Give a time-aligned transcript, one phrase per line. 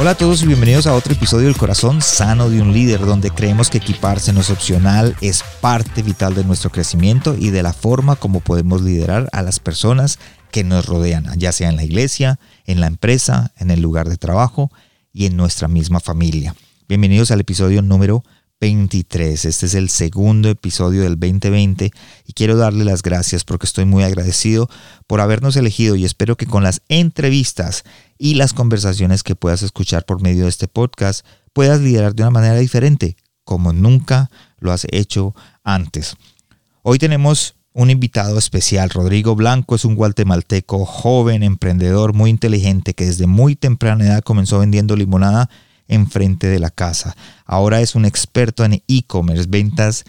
[0.00, 3.30] Hola a todos y bienvenidos a otro episodio del Corazón Sano de un Líder, donde
[3.30, 7.74] creemos que equiparse no es opcional, es parte vital de nuestro crecimiento y de la
[7.74, 10.18] forma como podemos liderar a las personas
[10.52, 14.16] que nos rodean, ya sea en la iglesia, en la empresa, en el lugar de
[14.16, 14.72] trabajo
[15.12, 16.54] y en nuestra misma familia.
[16.88, 18.24] Bienvenidos al episodio número
[18.58, 19.44] 23.
[19.44, 21.90] Este es el segundo episodio del 2020
[22.26, 24.70] y quiero darle las gracias porque estoy muy agradecido
[25.06, 27.84] por habernos elegido y espero que con las entrevistas
[28.22, 31.24] y las conversaciones que puedas escuchar por medio de este podcast
[31.54, 35.34] puedas liderar de una manera diferente, como nunca lo has hecho
[35.64, 36.16] antes.
[36.82, 38.90] Hoy tenemos un invitado especial.
[38.90, 44.58] Rodrigo Blanco es un guatemalteco joven, emprendedor, muy inteligente, que desde muy temprana edad comenzó
[44.58, 45.48] vendiendo limonada
[45.88, 47.16] enfrente de la casa.
[47.46, 50.04] Ahora es un experto en e-commerce, ventas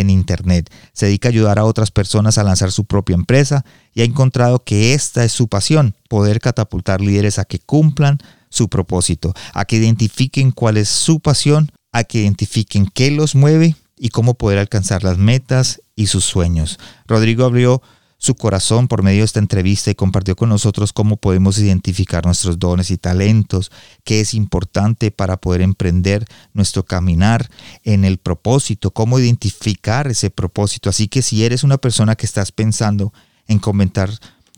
[0.00, 0.70] en Internet.
[0.92, 4.62] Se dedica a ayudar a otras personas a lanzar su propia empresa y ha encontrado
[4.64, 9.76] que esta es su pasión, poder catapultar líderes a que cumplan su propósito, a que
[9.76, 15.02] identifiquen cuál es su pasión, a que identifiquen qué los mueve y cómo poder alcanzar
[15.02, 16.78] las metas y sus sueños.
[17.06, 17.82] Rodrigo abrió
[18.26, 22.58] su corazón por medio de esta entrevista y compartió con nosotros cómo podemos identificar nuestros
[22.58, 23.70] dones y talentos,
[24.02, 27.48] qué es importante para poder emprender nuestro caminar
[27.84, 30.90] en el propósito, cómo identificar ese propósito.
[30.90, 33.12] Así que si eres una persona que estás pensando
[33.46, 34.10] en comentar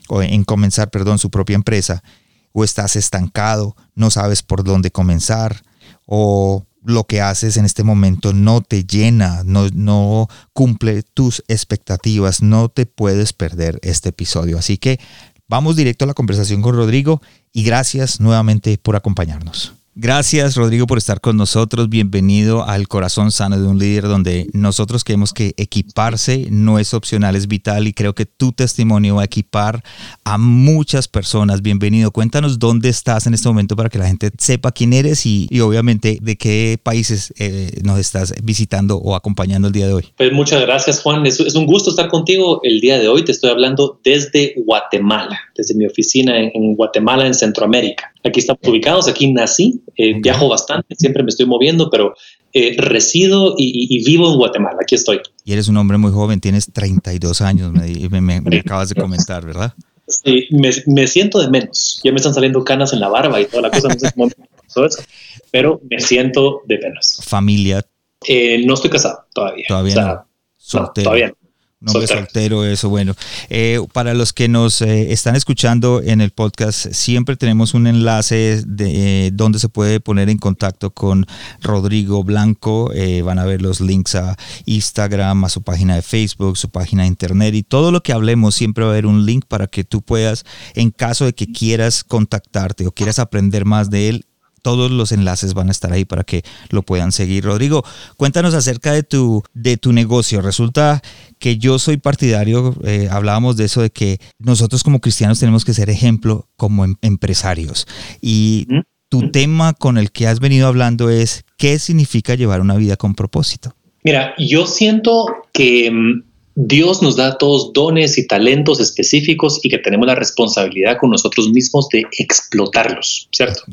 [0.07, 2.03] o en comenzar, perdón, su propia empresa
[2.51, 5.63] o estás estancado, no sabes por dónde comenzar
[6.07, 12.41] o lo que haces en este momento no te llena, no, no cumple tus expectativas,
[12.41, 14.57] no te puedes perder este episodio.
[14.57, 14.99] Así que
[15.47, 19.78] vamos directo a la conversación con Rodrigo y gracias nuevamente por acompañarnos.
[19.95, 21.89] Gracias Rodrigo por estar con nosotros.
[21.89, 27.35] Bienvenido al Corazón Sano de un Líder donde nosotros creemos que equiparse no es opcional,
[27.35, 29.83] es vital y creo que tu testimonio va a equipar
[30.23, 31.63] a muchas personas.
[31.63, 32.11] Bienvenido.
[32.11, 36.19] Cuéntanos dónde estás en este momento para que la gente sepa quién eres y, obviamente
[36.21, 40.05] de qué países eh, nos estás visitando o acompañando el día de hoy.
[40.15, 41.25] Pues muchas gracias Juan.
[41.25, 43.25] Es, un gusto estar contigo el día de hoy.
[43.25, 48.13] Te estoy hablando desde Guatemala, desde mi oficina en Guatemala, en Centroamérica.
[48.23, 52.13] Aquí estamos ubicados, aquí nací, eh, viajo bastante, siempre me estoy moviendo, pero
[52.51, 55.21] eh, resido y, vivo en Guatemala, aquí estoy.
[55.45, 59.73] Y eres un hombre muy joven, tienes 32 años, me, acabas de comentar, ¿verdad?
[60.07, 63.63] Sí, me, siento de menos, ya me están saliendo canas en la barba y toda
[63.63, 64.27] la cosa, no sé cómo
[64.67, 65.03] eso,
[65.51, 67.21] pero me siento de menos.
[67.23, 67.85] ¿Familia?
[68.27, 69.65] Eh, no estoy casado todavía.
[69.67, 70.25] Todavía no.
[70.57, 71.05] Soltero.
[71.05, 71.38] todavía no.
[71.81, 72.65] Un hombre soltero.
[72.65, 73.15] eso, bueno.
[73.49, 78.63] Eh, para los que nos eh, están escuchando en el podcast, siempre tenemos un enlace
[78.67, 81.25] de eh, donde se puede poner en contacto con
[81.61, 82.91] Rodrigo Blanco.
[83.23, 84.35] van a ver los links a
[84.65, 88.55] Instagram, a su página de Facebook, su página de internet y todo lo que hablemos,
[88.55, 90.43] siempre va a haber un link para que tú puedas,
[90.75, 94.25] en caso de que quieras contactarte o quieras aprender más de él,
[94.61, 97.45] todos los enlaces van a estar ahí para que lo puedan seguir.
[97.45, 97.83] Rodrigo,
[98.17, 100.41] cuéntanos acerca de tu, de tu negocio.
[100.41, 101.01] Resulta
[101.39, 105.73] que yo soy partidario, eh, hablábamos de eso, de que nosotros como cristianos tenemos que
[105.73, 107.87] ser ejemplo como em, empresarios.
[108.21, 108.67] Y
[109.07, 113.15] tu tema con el que has venido hablando es, ¿qué significa llevar una vida con
[113.15, 113.73] propósito?
[114.03, 116.23] Mira, yo siento que mm,
[116.55, 121.09] Dios nos da a todos dones y talentos específicos y que tenemos la responsabilidad con
[121.09, 123.63] nosotros mismos de explotarlos, ¿cierto?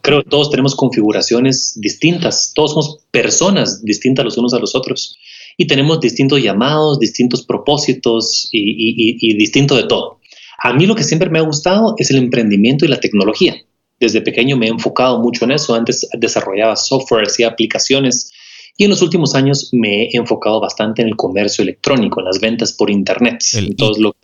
[0.00, 5.18] Creo que todos tenemos configuraciones distintas, todos somos personas distintas los unos a los otros
[5.60, 10.20] y tenemos distintos llamados, distintos propósitos y, y distinto de todo.
[10.62, 13.56] A mí lo que siempre me ha gustado es el emprendimiento y la tecnología.
[13.98, 15.74] Desde pequeño me he enfocado mucho en eso.
[15.74, 18.32] Antes desarrollaba software, y aplicaciones
[18.78, 22.40] y en los últimos años me he enfocado bastante en el comercio electrónico, en las
[22.40, 23.44] ventas por Internet.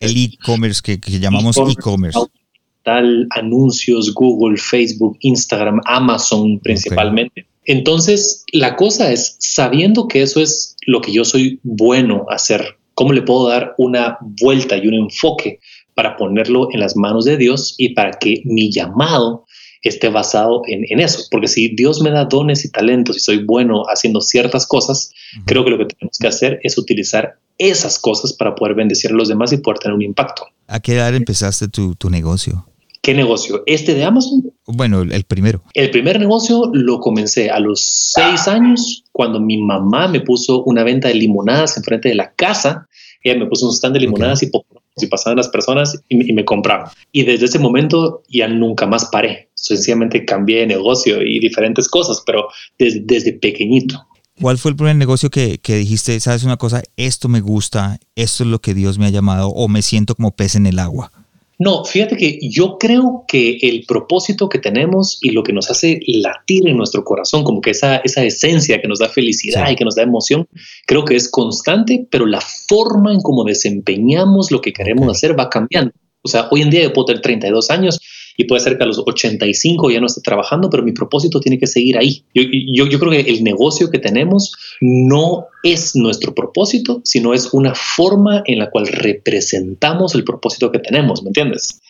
[0.00, 2.18] El e-commerce que, llamamos e-commerce.
[2.82, 7.46] tal, anuncios, Google, Facebook, Instagram, Amazon principalmente.
[7.66, 13.12] Entonces, la cosa es, sabiendo que eso es lo que yo soy bueno hacer, ¿cómo
[13.12, 15.60] le puedo dar una vuelta y un enfoque
[15.94, 19.46] para ponerlo en las manos de Dios y para que mi llamado
[19.88, 21.24] esté basado en, eso.
[21.30, 25.12] Porque si Dios me da dones y talentos y soy bueno haciendo ciertas cosas,
[25.44, 29.14] creo que lo que tenemos que hacer es utilizar esas cosas para poder bendecir a
[29.14, 30.46] los demás y poder tener un impacto.
[30.66, 32.66] ¿A qué edad empezaste tu, negocio?
[33.06, 33.62] ¿Qué negocio?
[33.66, 34.52] ¿Este de Amazon?
[34.66, 35.62] Bueno, el primero.
[35.74, 37.80] El primer negocio lo comencé a los
[38.12, 42.88] seis años cuando mi mamá me puso una venta de limonadas enfrente de la casa.
[43.22, 44.50] Ella me puso un stand de limonadas y
[44.96, 46.90] y pasaban las personas y, me compraban.
[47.12, 49.50] Y desde ese momento ya nunca más paré.
[49.54, 54.04] Sencillamente cambié de negocio y diferentes cosas, pero desde, desde pequeñito.
[54.40, 58.42] ¿Cuál fue el primer negocio que, que, dijiste, sabes una cosa, esto me gusta, esto
[58.42, 61.12] es lo que Dios me ha llamado o me siento como pez en el agua?
[61.58, 66.00] No, fíjate que yo creo que el propósito que tenemos y lo que nos hace
[66.06, 69.84] latir en nuestro corazón, como que esa, esa esencia que nos da felicidad y que
[69.84, 70.46] nos da emoción,
[70.86, 75.48] creo que es constante, pero la forma en cómo desempeñamos lo que queremos hacer va
[75.48, 75.92] cambiando.
[76.22, 78.00] O sea, hoy en día yo puedo tener 32 años
[78.36, 81.58] y puede ser que a los 85 ya no esté trabajando, pero mi propósito tiene
[81.58, 82.24] que seguir ahí.
[82.34, 82.42] Yo,
[82.86, 88.42] yo, creo que el negocio que tenemos no es nuestro propósito, sino es una forma
[88.46, 91.80] en la cual representamos el propósito que tenemos, ¿me entiendes?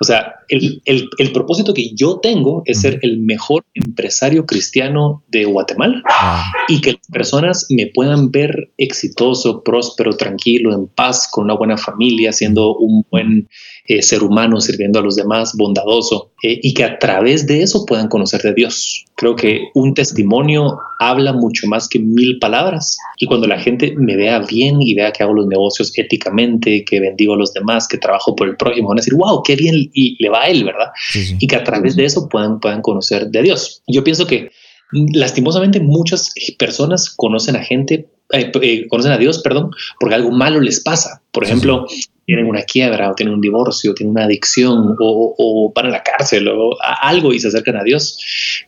[0.00, 5.22] O sea, el, el, el propósito que yo tengo es ser el mejor empresario cristiano
[5.28, 6.02] de Guatemala
[6.68, 11.76] y que las personas me puedan ver exitoso, próspero, tranquilo, en paz, con una buena
[11.76, 13.48] familia, siendo un buen
[13.86, 17.84] eh, ser humano sirviendo a los demás, bondadoso, eh, y que a través de eso
[17.84, 19.04] puedan conocer de Dios.
[19.16, 22.96] Creo que un testimonio habla mucho más que mil palabras.
[23.18, 27.00] Y cuando la gente me vea bien y vea que hago los negocios éticamente, que
[27.00, 29.90] bendigo a los demás, que trabajo por el prójimo, van a decir, wow, qué bien
[29.92, 30.92] y le va a él, ¿verdad?
[31.38, 33.82] Y que a través de eso puedan, puedan conocer de Dios.
[33.88, 34.50] Yo pienso que
[34.92, 40.80] lastimosamente muchas personas conocen a gente, eh, conocen a Dios, perdón, porque algo malo les
[40.80, 41.22] pasa.
[41.32, 41.86] Por ejemplo,
[42.32, 46.02] tienen una quiebra o tienen un divorcio, tienen una adicción o, o, van a la
[46.02, 48.18] cárcel o algo y se acercan a Dios.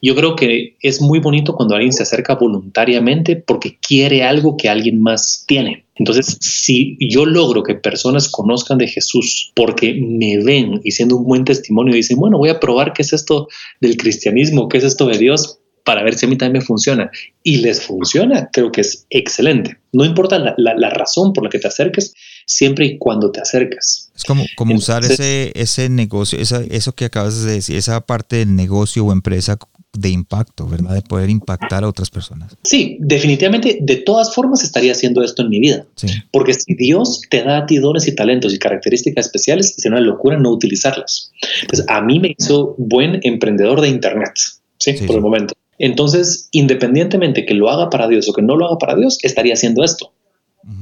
[0.02, 4.68] Yo creo que es muy bonito cuando alguien se acerca voluntariamente porque quiere algo que
[4.68, 5.86] alguien más tiene.
[5.94, 11.24] Entonces, si yo logro que personas conozcan de Jesús porque me ven y siendo un
[11.24, 13.48] buen testimonio dicen, bueno, voy a probar qué es esto
[13.80, 17.10] del cristianismo, qué es esto de Dios, para ver si a mí también me funciona.
[17.42, 19.78] Y les funciona, creo que es excelente.
[19.90, 22.12] No importa la razón por la que te acerques,
[22.46, 24.10] siempre y cuando te acercas.
[24.16, 28.36] Es como, como usar ese, ese negocio, esa, eso que acabas de decir, esa parte
[28.36, 29.58] del negocio o empresa
[29.96, 30.94] de impacto, ¿verdad?
[30.94, 32.56] De poder impactar a otras personas.
[32.64, 35.86] Sí, definitivamente, de todas formas estaría haciendo esto en mi vida.
[36.32, 40.06] Porque si Dios te da a ti dones y talentos y características especiales, sería una
[40.06, 41.30] locura no utilizarlas.
[41.62, 44.32] Entonces, a mí me hizo buen emprendedor de Internet,
[44.78, 44.94] ¿sí?
[45.06, 45.54] Por el momento.
[45.78, 49.54] Entonces, independientemente que lo haga para Dios o que no lo haga para Dios, estaría
[49.54, 50.12] haciendo esto.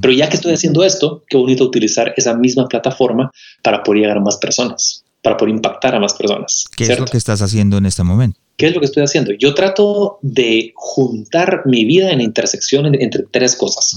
[0.01, 3.31] Pero ya que estoy haciendo esto, qué bonito utilizar esa misma plataforma
[3.63, 6.65] para poder llegar a más personas, para poder impactar a más personas.
[6.77, 8.42] ¿Qué es lo que estás haciendo en este momento?
[8.57, 9.33] ¿Qué es lo que estoy haciendo?
[9.33, 13.97] Yo trato de juntar mi vida en intersección entre tres cosas.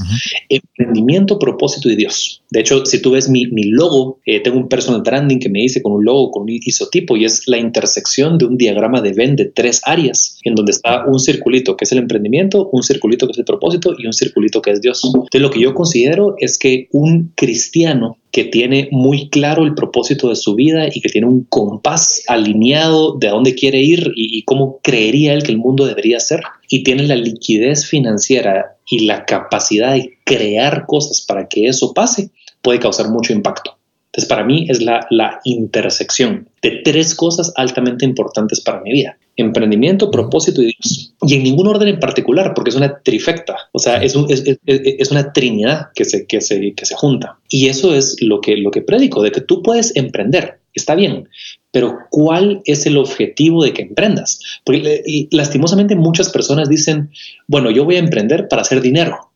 [0.49, 2.41] Emprendimiento, propósito y Dios.
[2.49, 5.81] De hecho, si tú ves mi, logo, eh, tengo un personal branding que me dice
[5.81, 9.35] con un logo, con un isotipo, y es la intersección de un diagrama de Venn
[9.35, 13.33] de tres áreas, en donde está un circulito que es el emprendimiento, un circulito que
[13.33, 15.01] es el propósito y un circulito que es Dios.
[15.03, 20.27] Entonces, lo que yo considero es que un cristiano que tiene muy claro el propósito
[20.27, 24.43] de su vida y que tiene un compás alineado de a dónde quiere ir y,
[24.43, 29.23] cómo creería él que el mundo debería ser, y tiene la liquidez financiera y la
[29.23, 32.29] capacidad de crear cosas para que eso pase,
[32.61, 33.77] puede causar mucho impacto.
[34.07, 39.17] Entonces, para mí es la, la intersección de tres cosas altamente importantes para mi vida.
[39.37, 41.13] Emprendimiento, propósito y Dios.
[41.21, 43.57] Y en ningún orden en particular, porque es una trifecta.
[43.73, 47.39] O sea, es, es, es, una trinidad que se, que, se, que se junta.
[47.49, 50.59] Y eso es lo que, lo que predico, de que tú puedes emprender.
[50.73, 51.29] Está bien,
[51.71, 54.39] pero ¿cuál es el objetivo de que emprendas?
[54.63, 57.11] Porque lastimosamente muchas personas dicen,
[57.47, 59.31] bueno, yo voy a emprender para hacer dinero.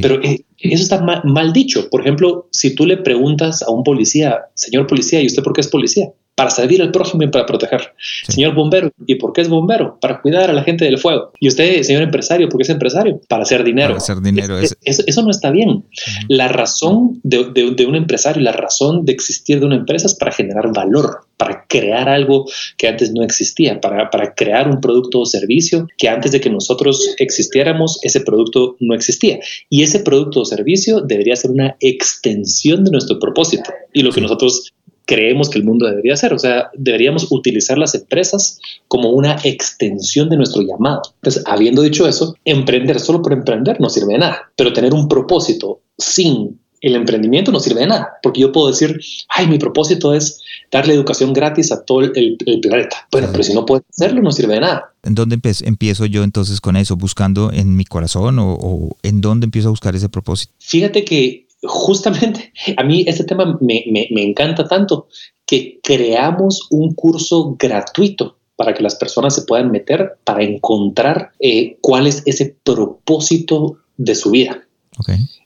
[0.00, 1.88] Pero eh, eso está mal, dicho.
[1.90, 5.62] Por ejemplo, si tú le preguntas a un policía, señor policía, ¿y usted por qué
[5.62, 6.12] es policía?
[6.42, 7.94] Para servir al prójimo y para proteger.
[8.26, 9.96] Señor bombero, ¿y por qué es bombero?
[10.00, 11.30] Para cuidar a la gente del fuego.
[11.38, 13.20] Y usted, señor empresario, ¿por qué es empresario?
[13.28, 13.90] Para hacer dinero.
[13.90, 14.58] Para hacer dinero.
[14.58, 15.84] eso no está bien.
[16.26, 17.44] La razón de,
[17.76, 21.66] de un empresario, la razón de existir de una empresa es para generar valor para
[21.68, 22.46] crear algo
[22.76, 26.48] que antes no existía, para, para, crear un producto o servicio que antes de que
[26.48, 29.40] nosotros existiéramos, ese producto no existía.
[29.68, 34.20] Y ese producto o servicio debería ser una extensión de nuestro propósito y lo que
[34.20, 34.72] nosotros
[35.06, 36.32] creemos que el mundo debería ser.
[36.32, 41.02] O sea, deberíamos utilizar las empresas como una extensión de nuestro llamado.
[41.16, 45.08] Entonces, habiendo dicho eso, emprender solo por emprender no sirve de nada, pero tener un
[45.08, 50.12] propósito sin el emprendimiento no sirve de nada, porque yo puedo decir, ay, mi propósito
[50.14, 50.40] es
[50.70, 53.06] darle educación gratis a todo el, planeta.
[53.10, 54.92] Bueno, pero si no puedes hacerlo, no sirve de nada.
[55.04, 56.96] ¿En dónde empiezo yo entonces con eso?
[56.96, 60.52] ¿Buscando en mi corazón o, en dónde empiezo a buscar ese propósito?
[60.58, 65.08] Fíjate que justamente a mí este tema me, encanta tanto
[65.46, 71.78] que creamos un curso gratuito para que las personas se puedan meter para encontrar eh,
[71.80, 74.66] cuál es ese propósito de su vida.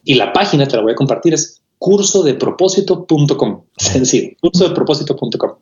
[0.05, 3.63] Y la página, te la voy a compartir, es cursodepropósito.com.
[3.77, 5.53] Sencillo, cursodepropósito.com.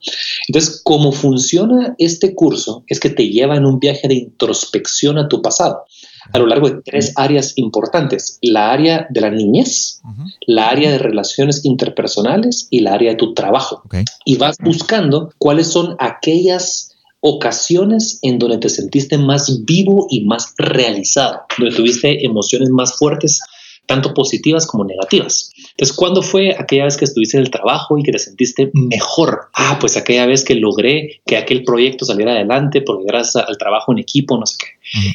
[0.49, 5.28] Entonces, cómo funciona este curso es que te lleva en un viaje de introspección a
[5.28, 5.84] tu pasado
[6.33, 8.38] a lo largo de tres áreas importantes.
[8.43, 10.00] La área de la niñez,
[10.47, 13.83] la área de relaciones interpersonales y la área de tu trabajo.
[14.25, 20.52] Y vas buscando cuáles son aquellas ocasiones en donde te sentiste más vivo y más
[20.59, 23.40] realizado, donde tuviste emociones más fuertes
[23.86, 25.50] tanto positivas como negativas.
[25.70, 29.48] Entonces, ¿cuándo fue aquella vez que estuviste en el trabajo y que te sentiste mejor?
[29.54, 33.92] Ah, pues aquella vez que logré que aquel proyecto saliera adelante porque gracias al trabajo
[33.92, 34.66] en equipo, no sé qué.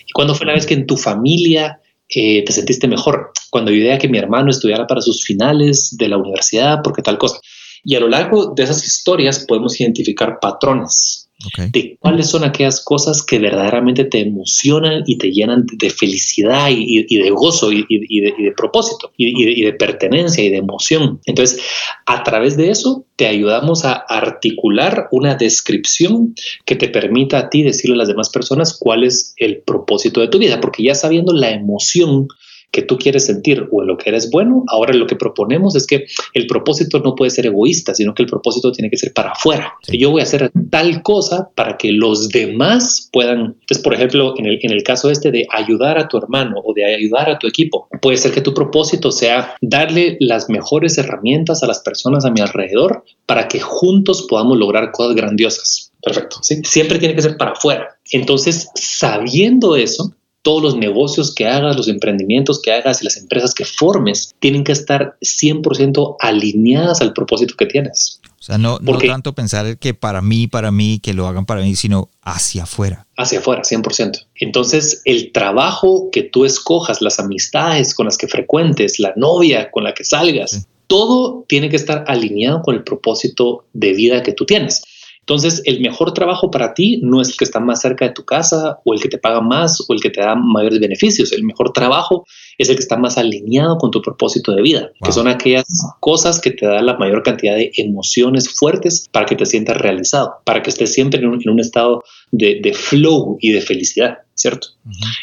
[0.07, 3.31] ¿Y cuándo fue la vez que en tu familia eh, te sentiste mejor?
[3.49, 7.17] Cuando ayudé a que mi hermano estudiara para sus finales de la universidad, porque tal
[7.17, 7.39] cosa.
[7.83, 11.28] Y a lo largo de esas historias podemos identificar patrones
[11.71, 17.17] de cuáles son aquellas cosas que verdaderamente te emocionan y te llenan de felicidad y,
[17.17, 21.21] de gozo y, de, propósito y, de, pertenencia y de emoción.
[21.25, 21.61] Entonces,
[22.05, 27.63] a través de eso te ayudamos a articular una descripción que te permita a ti
[27.63, 31.31] decirle a las demás personas cuál es el propósito de tu vida, porque ya sabiendo
[31.31, 32.27] la emoción,
[32.71, 35.87] que tú quieres sentir o en lo que eres bueno, ahora lo que proponemos es
[35.87, 39.31] que el propósito no puede ser egoísta, sino que el propósito tiene que ser para
[39.31, 39.73] afuera.
[39.87, 44.45] Yo voy a hacer tal cosa para que los demás puedan, entonces, por ejemplo, en
[44.45, 47.47] el, en el caso este de ayudar a tu hermano o de ayudar a tu
[47.47, 52.31] equipo, puede ser que tu propósito sea darle las mejores herramientas a las personas a
[52.31, 55.91] mi alrededor para que juntos podamos lograr cosas grandiosas.
[56.01, 56.37] Perfecto.
[56.41, 56.61] ¿sí?
[56.63, 57.97] Siempre tiene que ser para afuera.
[58.11, 63.53] Entonces, sabiendo eso, todos los negocios que hagas, los emprendimientos que hagas y las empresas
[63.53, 68.21] que formes tienen que estar 100% alineadas al propósito que tienes.
[68.39, 71.61] O sea, no, no tanto pensar que para mí, para mí, que lo hagan para
[71.61, 73.05] mí, sino hacia afuera.
[73.17, 74.27] Hacia afuera, 100%.
[74.35, 79.83] Entonces, el trabajo que tú escojas, las amistades con las que frecuentes, la novia con
[79.83, 84.45] la que salgas, todo tiene que estar alineado con el propósito de vida que tú
[84.45, 84.81] tienes.
[85.29, 88.25] Entonces, el mejor trabajo para ti no es el que está más cerca de tu
[88.25, 91.31] casa o el que te paga más o el que te da mayores beneficios.
[91.31, 92.25] El mejor trabajo
[92.57, 95.65] es el que está más alineado con tu propósito de vida, que son aquellas
[95.99, 100.33] cosas que te dan la mayor cantidad de emociones fuertes para que te sientas realizado,
[100.45, 104.69] para que estés siempre en un, estado de, flow y de felicidad, ¿cierto?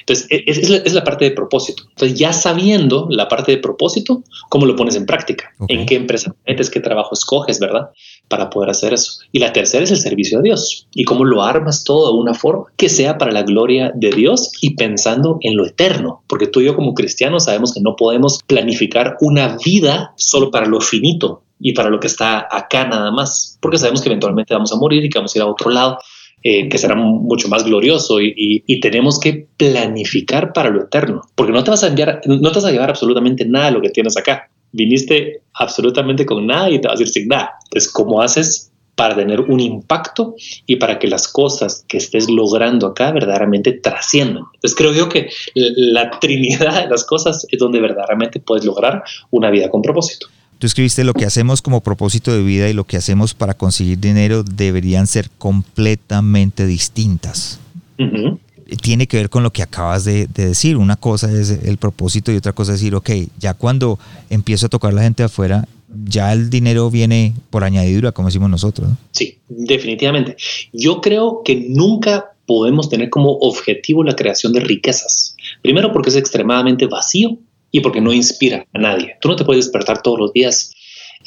[0.00, 1.82] Entonces, e, es, es, la, parte de propósito.
[1.90, 5.52] Entonces, ya sabiendo la parte de propósito, ¿cómo lo pones en práctica?
[5.66, 6.70] ¿En qué empresa metes?
[6.70, 7.90] ¿Qué trabajo escoges, verdad?
[8.28, 9.20] Para poder hacer eso.
[9.30, 10.88] Y la tercera es el servicio a Dios.
[10.94, 14.50] ¿Y cómo lo armas todo de una forma que sea para la gloria de Dios
[14.60, 16.22] y pensando en lo eterno?
[16.26, 20.66] Porque tú y yo como cristianos sabemos que no podemos planificar una vida solo para
[20.66, 24.72] lo finito y para lo que está acá nada más, porque sabemos que eventualmente vamos
[24.72, 25.98] a morir y que vamos a ir a otro lado.
[26.42, 31.64] Eh, que será mucho más glorioso y, tenemos que planificar para lo eterno, porque no
[31.64, 34.16] te vas a enviar, no te vas a llevar absolutamente nada de lo que tienes
[34.16, 34.48] acá.
[34.72, 37.52] Viniste absolutamente con nada y te vas a ir sin nada.
[37.64, 40.34] Entonces, ¿cómo haces para tener un impacto
[40.66, 44.44] y para que las cosas que estés logrando acá verdaderamente trasciendan.
[44.54, 49.50] Entonces creo yo que la trinidad de las cosas es donde verdaderamente puedes lograr una
[49.50, 50.26] vida con propósito.
[50.58, 53.98] Tú escribiste lo que hacemos como propósito de vida y lo que hacemos para conseguir
[54.00, 57.60] dinero deberían ser completamente distintas.
[58.82, 60.76] Tiene que ver con lo que acabas de, de, decir.
[60.76, 63.98] Una cosa es el propósito y otra cosa es decir, ok, ya cuando
[64.30, 65.66] empiezo a tocar la gente afuera,
[66.04, 68.88] ya el dinero viene por añadidura, como decimos nosotros.
[69.12, 70.36] Sí, definitivamente.
[70.72, 75.36] Yo creo que nunca podemos tener como objetivo la creación de riquezas.
[75.62, 77.38] Primero porque es extremadamente vacío
[77.70, 79.16] y porque no inspira a nadie.
[79.20, 80.72] Tú no te puedes despertar todos los días.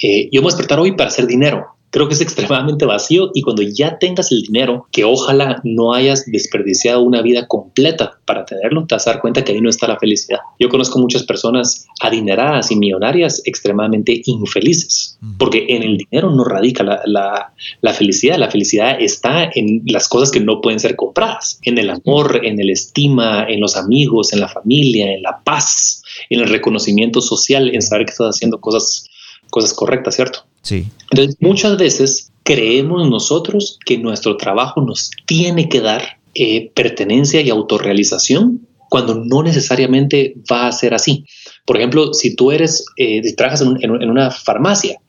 [0.01, 3.41] Eh, yo voy a despertar hoy para hacer dinero creo que es extremadamente vacío y
[3.41, 8.86] cuando ya tengas el dinero, que ojalá no hayas desperdiciado una vida completa para tenerlo,
[8.86, 10.39] te vas a dar cuenta que ahí no está la felicidad.
[10.60, 16.84] Yo conozco muchas personas adineradas y millonarias extremadamente infelices, porque en el dinero no radica
[16.84, 21.77] la, la, felicidad, la felicidad está en las cosas que no pueden ser compradas, en
[21.77, 26.39] el amor, en el estima, en los amigos, en la familia, en la paz, en
[26.41, 29.05] el reconocimiento social, en saber que estás haciendo cosas
[29.50, 30.46] cosas correctas, ¿cierto?
[30.62, 30.88] Sí.
[31.12, 37.50] Entonces, muchas veces creemos nosotros que nuestro trabajo nos tiene que dar eh, pertenencia y
[37.50, 41.25] autorrealización cuando no necesariamente va a ser así.
[41.66, 45.00] Por ejemplo, si tú eres, eh, trabajas en, una farmacia,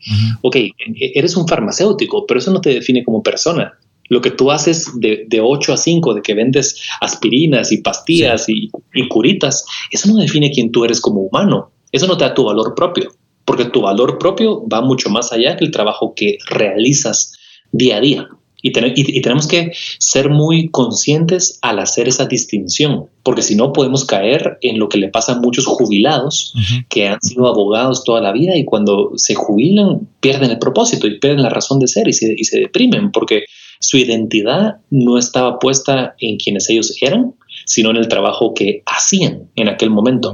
[0.43, 0.73] ok, e,
[1.15, 3.73] eres un farmacéutico, pero eso no te define como persona.
[4.11, 8.49] Lo que tú haces de, de 8 a 5, de que vendes aspirinas y pastillas
[8.49, 11.71] y, y curitas, eso no define quién tú eres como humano.
[11.91, 13.11] Eso no te da tu valor propio
[13.51, 17.33] porque tu valor propio va mucho más allá que el trabajo que realizas
[17.73, 18.29] día a día.
[18.63, 24.57] Y, tenemos que ser muy conscientes al hacer esa distinción, porque si no podemos caer
[24.61, 26.55] en lo que le pasa a muchos jubilados
[26.89, 31.19] que han sido abogados toda la vida y cuando se jubilan pierden el propósito y
[31.19, 33.47] pierden la razón de ser y se, y se deprimen porque
[33.81, 37.35] su identidad no estaba puesta en quienes ellos eran,
[37.67, 40.33] sino en el trabajo que hacían en aquel momento.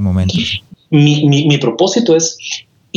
[0.91, 2.37] Mi, mi, mi propósito es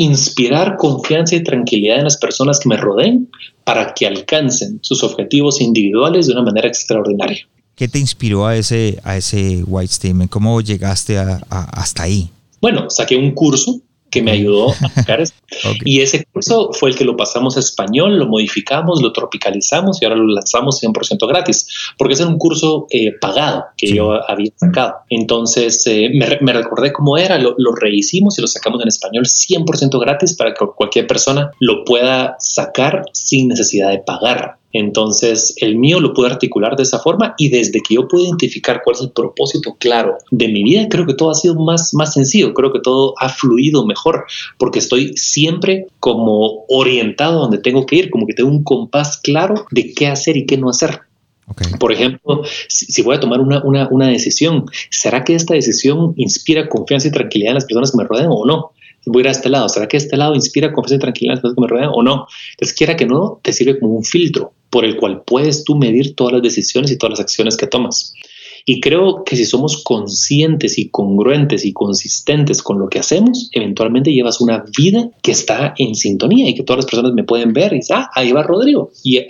[0.01, 3.29] inspirar confianza y tranquilidad en las personas que me rodeen
[3.65, 7.47] para que alcancen sus objetivos individuales de una manera extraordinaria.
[7.75, 10.31] ¿Qué te inspiró a ese, a ese white statement?
[10.31, 12.29] ¿Cómo llegaste hasta ahí?
[12.61, 15.37] Bueno, saqué un curso que me ayudó a sacar esto.
[15.83, 20.05] Y ese curso fue el que lo pasamos a español, lo modificamos, lo tropicalizamos y
[20.05, 24.95] ahora lo lanzamos 100% gratis, porque es un curso eh, pagado que yo había sacado.
[25.09, 29.99] Entonces eh, me, recordé cómo era, lo, lo, rehicimos y lo sacamos en español 100%
[29.99, 34.58] gratis para que cualquier persona lo pueda sacar sin necesidad de pagar.
[34.71, 38.81] Entonces, el mío lo pude articular de esa forma y desde que yo pude identificar
[38.83, 42.13] cuál es el propósito claro de mi vida, creo que todo ha sido más, más
[42.13, 44.25] sencillo, creo que todo ha fluido mejor
[44.57, 49.17] porque estoy siempre como orientado a donde tengo que ir, como que tengo un compás
[49.17, 51.01] claro de qué hacer y qué no hacer.
[51.79, 56.69] Por ejemplo, si, voy a tomar una, una, una decisión, ¿será que esta decisión inspira
[56.69, 58.71] confianza y tranquilidad en las personas que me rodean o no?
[59.05, 59.69] Voy a ir a este lado.
[59.69, 62.03] ¿Será que este lado inspira confianza y tranquilidad en las personas que me rodean o
[62.03, 62.27] no?
[62.51, 66.15] Entonces, quiera que no, te sirve como un filtro por el cual puedes tú medir
[66.15, 68.13] todas las decisiones y todas las acciones que tomas.
[68.71, 74.13] Y creo que si somos conscientes y congruentes y consistentes con lo que hacemos, eventualmente
[74.13, 77.73] llevas una vida que está en sintonía y que todas las personas me pueden ver
[77.73, 78.91] y dicen, ah, ahí va Rodrigo.
[79.03, 79.25] Y ah,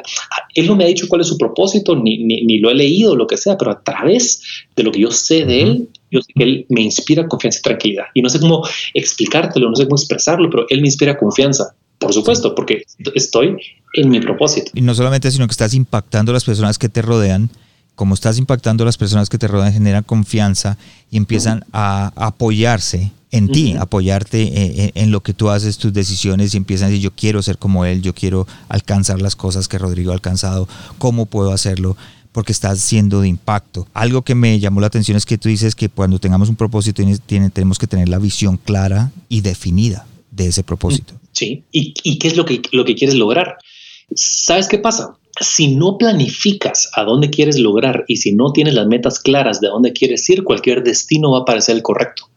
[0.54, 3.28] él no me ha dicho cuál es su propósito, ni, ni, lo he leído, lo
[3.28, 4.44] que sea, pero a través
[4.76, 7.62] de lo que yo sé de él, yo sé que él me inspira confianza y
[7.62, 8.06] tranquilidad.
[8.14, 11.78] Y no sé cómo explicártelo, no sé cómo expresarlo, pero él me inspira confianza.
[11.98, 12.84] Por supuesto, porque
[13.16, 13.56] estoy
[13.94, 14.72] en mi propósito.
[14.76, 17.50] Y no solamente, sino que estás impactando a las personas que te rodean.
[18.00, 20.78] Como estás impactando a las personas que te rodean, generan confianza
[21.12, 25.78] y empiezan a apoyarse en ti, apoyarte en, eh, eh, en, lo que tú haces,
[25.78, 29.36] tus decisiones y empiezan a decir, yo quiero ser como él, yo quiero alcanzar las
[29.36, 31.98] cosas que Rodrigo ha alcanzado, ¿cómo puedo hacerlo?
[32.32, 33.86] porque estás siendo de impacto.
[33.94, 37.04] Algo que me llamó la atención es que tú dices que cuando tengamos un propósito
[37.26, 41.16] tenemos que tener la visión clara y definida de ese propósito.
[41.34, 43.58] Sí, ¿y, qué es lo que, lo que quieres lograr?
[44.16, 45.18] ¿Sabes qué pasa?
[45.40, 49.68] Si no planificas a dónde quieres lograr y si no tienes las metas claras de
[49.68, 52.30] dónde quieres ir, cualquier destino va a parecer el correcto.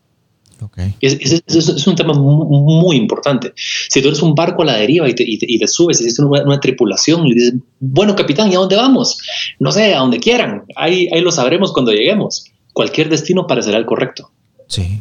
[0.60, 0.94] Okay.
[1.00, 3.52] Es, es, un tema muy, importante.
[3.56, 6.22] Si tú eres un barco a la deriva y te, y te, subes y hiciste
[6.22, 9.18] una, tripulación y dices, bueno, capitán, ¿y a dónde vamos?
[9.58, 10.62] No sé, a donde quieran.
[10.76, 12.44] Ahí, ahí lo sabremos cuando lleguemos.
[12.72, 14.30] Cualquier destino parecerá el correcto.
[14.68, 15.00] Sí.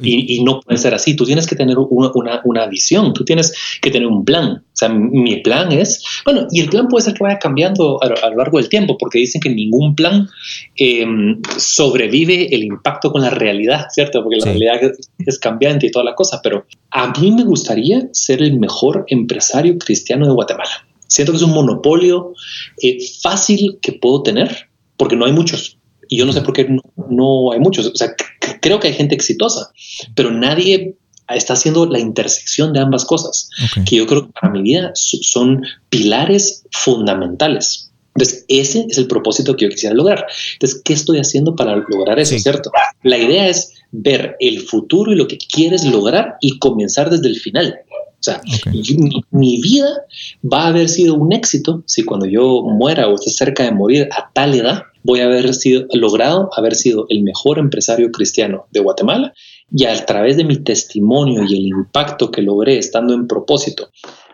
[0.00, 1.14] Y, no puede ser así.
[1.16, 4.62] Tú tienes que tener una, una, visión, tú tienes que tener un plan.
[4.64, 8.08] O sea, mi plan es, bueno, y el plan puede ser que vaya cambiando a,
[8.08, 10.28] lo largo del tiempo, porque dicen que ningún plan
[10.76, 14.22] em, sobrevive el impacto con la realidad, ¿cierto?
[14.22, 14.92] Porque la realidad
[15.26, 16.40] es, cambiante y toda la cosa.
[16.42, 20.86] Pero a mí me gustaría ser el mejor empresario cristiano de Guatemala.
[21.06, 22.34] Siento que es un monopolio
[22.82, 25.78] eh, fácil que puedo tener, porque no hay muchos.
[26.08, 26.68] Y yo no sé por qué
[27.10, 27.86] no, hay muchos.
[27.86, 28.14] O sea,
[28.60, 29.72] creo que hay gente exitosa,
[30.14, 30.96] pero nadie
[31.28, 33.50] está haciendo la intersección de ambas cosas,
[33.86, 37.90] que yo creo que para mi vida son pilares fundamentales.
[38.14, 40.26] Entonces, ese es el propósito que yo quisiera lograr.
[40.54, 42.36] Entonces, ¿qué estoy haciendo para lograr eso?
[42.38, 42.70] ¿Cierto?
[43.02, 47.36] La idea es ver el futuro y lo que quieres lograr y comenzar desde el
[47.36, 47.76] final.
[48.20, 48.40] O sea,
[49.30, 49.88] mi, vida
[50.42, 54.08] va a haber sido un éxito si cuando yo muera o esté cerca de morir
[54.10, 58.80] a tal edad, voy a haber sido, logrado haber sido el mejor empresario cristiano de
[58.80, 59.32] Guatemala
[59.70, 63.90] y a través de mi testimonio y el impacto que logré estando en propósito,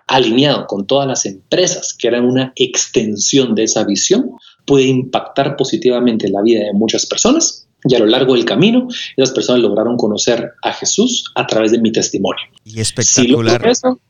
[0.06, 4.30] alineado con todas las empresas que eran una extensión de esa visión,
[4.64, 9.34] pude impactar positivamente la vida de muchas personas y a lo largo del camino esas
[9.34, 12.44] personas lograron conocer a Jesús a través de mi testimonio.
[12.64, 13.62] Y espectacular.
[13.62, 14.00] Si eso,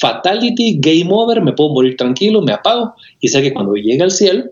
[0.00, 4.10] fatality, game over, me puedo morir tranquilo, me apago y sé que cuando llegue al
[4.10, 4.44] cielo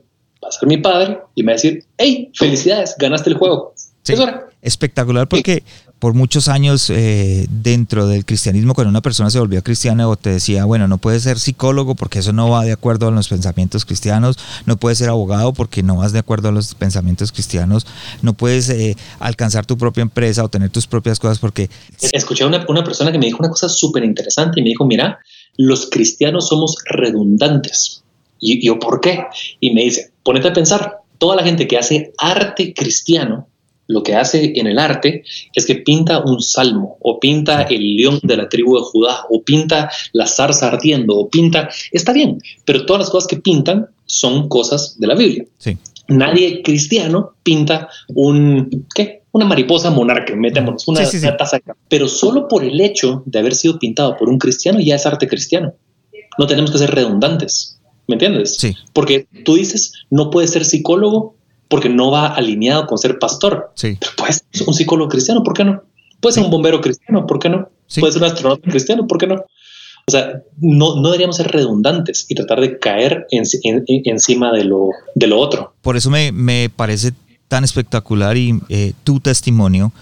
[0.42, 3.74] va a ser mi padre y me va a decir, hey, felicidades, ganaste el juego.
[4.62, 5.62] Espectacular porque
[6.00, 10.30] por muchos años eh, dentro del cristianismo, cuando una persona se volvió cristiana o te
[10.30, 13.84] decía, bueno, no puedes ser psicólogo porque eso no va de acuerdo a los pensamientos
[13.84, 17.86] cristianos, no puedes ser abogado porque no vas de acuerdo a los pensamientos cristianos,
[18.22, 21.68] no puedes eh, alcanzar tu propia empresa o tener tus propias cosas porque...
[22.12, 24.86] Escuché a una, una persona que me dijo una cosa súper interesante y me dijo,
[24.86, 25.18] mira,
[25.58, 28.02] los cristianos somos redundantes.
[28.40, 29.26] Y yo, ¿por qué?
[29.60, 33.48] Y me dice, ponete a pensar, toda la gente que hace arte cristiano
[33.90, 38.20] lo que hace en el arte es que pinta un salmo, o pinta el león
[38.22, 42.86] de la tribu de Judá, o pinta la zarza ardiendo, o pinta, está bien, pero
[42.86, 45.44] todas las cosas que pintan son cosas de la Biblia.
[46.08, 49.22] Nadie cristiano pinta un, ¿qué?
[49.32, 51.04] Una mariposa monarca, metémonos, una,
[51.36, 55.06] taza Pero solo por el hecho de haber sido pintado por un cristiano ya es
[55.06, 55.74] arte cristiano.
[56.36, 57.78] No tenemos que ser redundantes.
[58.08, 58.56] ¿Me entiendes?
[58.58, 58.74] Sí.
[58.92, 61.36] Porque tú dices, no puedes ser psicólogo
[61.70, 63.70] porque no va alineado con ser pastor.
[63.76, 63.96] Sí.
[63.98, 65.82] Pero puedes ser un psicólogo cristiano, ¿por qué no?
[66.20, 67.70] Puede ser un bombero cristiano, ¿por qué no?
[67.98, 69.36] Puede ser un astronauta cristiano, ¿por qué no?
[69.36, 75.26] O sea, no, no deberíamos ser redundantes y tratar de caer encima de lo, de
[75.28, 75.72] lo otro.
[75.80, 77.12] Por eso me, me parece
[77.46, 79.92] tan espectacular y eh, tu testimonio,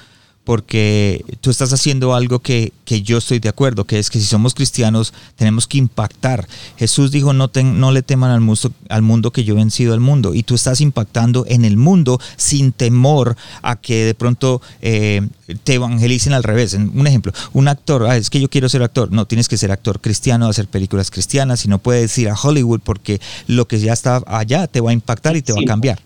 [0.49, 4.55] porque tú estás haciendo algo que, yo estoy de acuerdo, que es que si somos
[4.55, 6.49] cristianos tenemos que impactar.
[6.79, 10.01] Jesús dijo, no, no le teman al mundo, al mundo que yo he vencido al
[10.01, 15.21] mundo, y tú estás impactando en el mundo sin temor a que de pronto eh,
[15.65, 16.73] te evangelicen al revés.
[16.73, 19.71] Un ejemplo, un actor, ah, es que yo quiero ser actor, no, tienes que ser
[19.71, 23.93] actor cristiano, hacer películas cristianas, y no puedes ir a Hollywood porque lo que ya
[23.93, 26.01] está allá te va a impactar y te va a cambiar.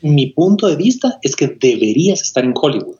[0.00, 2.99] Mi punto de vista es que deberías estar en Hollywood.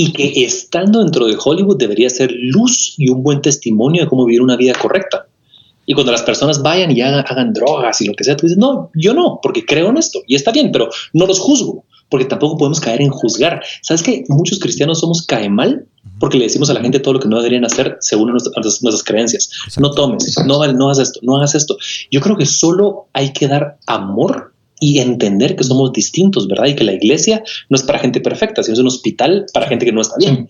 [0.00, 4.26] Y que estando dentro de Hollywood debería ser luz y un buen testimonio de cómo
[4.26, 5.26] vivir una vida correcta.
[5.86, 8.90] Y cuando las personas vayan y hagan, drogas y lo que sea, tú dices, no,
[8.94, 12.58] yo no, porque creo en esto y está bien, pero no los juzgo, porque tampoco
[12.58, 13.60] podemos caer en juzgar.
[13.82, 15.88] ¿Sabes que muchos cristianos somos cae mal?
[16.20, 19.50] Porque le decimos a la gente todo lo que no deberían hacer según nuestras, creencias.
[19.78, 21.76] No tomes, no, no hagas esto, no hagas esto.
[22.12, 26.66] Yo creo que solo hay que dar amor y entender que somos distintos, ¿verdad?
[26.66, 29.84] Y que la iglesia no es para gente perfecta, sino es un hospital para gente
[29.84, 30.48] que no está bien.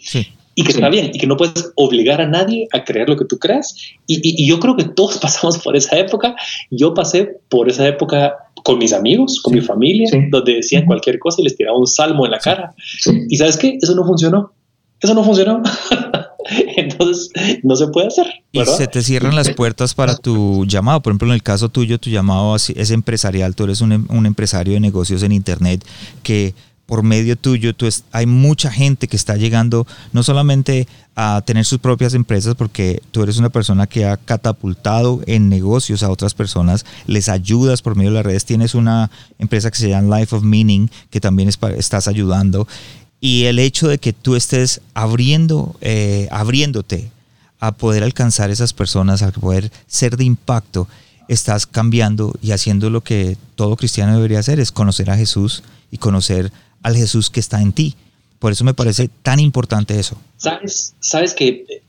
[0.55, 3.25] Y que está bien, y que no puedes obligar a nadie a creer lo que
[3.25, 3.77] tú creas.
[4.09, 6.35] Y, yo creo que todos pasamos por esa época.
[6.71, 11.41] Yo pasé por esa época con mis amigos, con mi familia, donde decían cualquier cosa
[11.41, 12.75] y les tiraba un salmo en la cara.
[13.29, 13.79] Y sabes qué?
[13.81, 14.53] Eso no funcionó.
[15.01, 15.63] Eso no funcionó.
[16.77, 17.31] Entonces,
[17.63, 18.27] no se puede hacer.
[18.53, 21.03] Y se te cierran las puertas para tu llamado.
[21.03, 23.55] Por ejemplo, en el caso tuyo, tu llamado es empresarial.
[23.55, 25.85] Tú eres un, em, un empresario de negocios en Internet
[26.23, 26.55] que
[26.89, 31.81] por medio tuyo tú hay mucha gente que está llegando no solamente a tener sus
[31.81, 36.87] propias empresas porque tú eres una persona que ha catapultado en negocios a otras personas,
[37.07, 40.43] les ayudas por medio de las redes, tienes una empresa que se llama Life of
[40.43, 42.67] Meaning que también estás ayudando
[43.21, 47.11] y el hecho de que tú estés abriendo, eh, abriéndote
[47.61, 50.87] a poder alcanzar esas personas, a poder ser de impacto,
[51.27, 55.99] estás cambiando y haciendo lo que todo cristiano debería hacer, es conocer a Jesús y
[55.99, 56.53] conocer
[56.83, 57.97] al Jesús que está en ti.
[58.39, 60.17] Por eso me parece tan importante eso.
[60.37, 61.83] Sabes, sabes que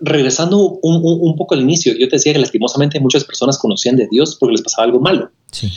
[0.00, 4.08] regresando un, un, poco al inicio, yo te decía que lastimosamente muchas personas conocían de
[4.10, 5.30] Dios porque les pasaba algo malo.
[5.52, 5.70] Sí.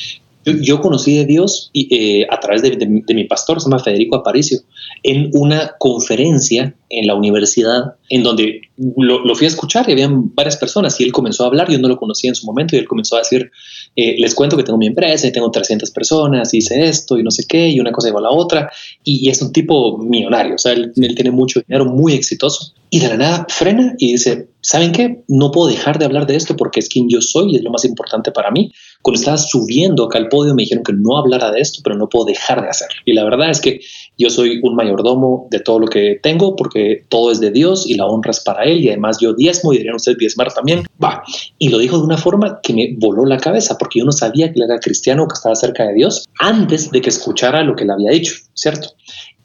[0.46, 4.60] Yo, conocí de Dios y, eh, a través de, mi pastor, se llama Federico Aparicio,
[5.04, 8.62] en una conferencia en la universidad, en donde
[8.98, 11.88] lo, fui a escuchar y habían varias personas y él comenzó a hablar, yo no
[11.88, 13.52] lo conocía en su momento y él comenzó a decir,
[13.96, 17.32] eh, les cuento que tengo mi empresa y tengo 300 personas, hice esto y no
[17.32, 18.72] sé qué, y una cosa igual a la otra,
[19.04, 23.00] y, es un tipo millonario, o sea, él, él tiene mucho dinero, muy exitoso, y
[23.00, 25.24] de la nada frena y dice, ¿saben qué?
[25.28, 27.72] No puedo dejar de hablar de esto porque es quien yo soy y es lo
[27.72, 28.72] más importante para mí.
[29.04, 32.10] Cuando estaba subiendo acá al podio me dijeron que no hablara de esto, pero no
[32.10, 32.96] puedo dejar de hacerlo.
[33.06, 33.82] Y la verdad es que
[34.18, 37.96] yo soy un mayordomo de todo lo que tengo porque todo es de Dios y
[37.96, 40.84] la honra es para Él y además yo diezmo y deberían ustedes diezmar también.
[41.04, 41.24] Va.
[41.60, 44.52] Y lo dijo de una forma que me voló la cabeza porque yo no sabía
[44.52, 47.76] que él era cristiano o que estaba cerca de Dios antes de que escuchara lo
[47.76, 48.90] que le había dicho, ¿cierto?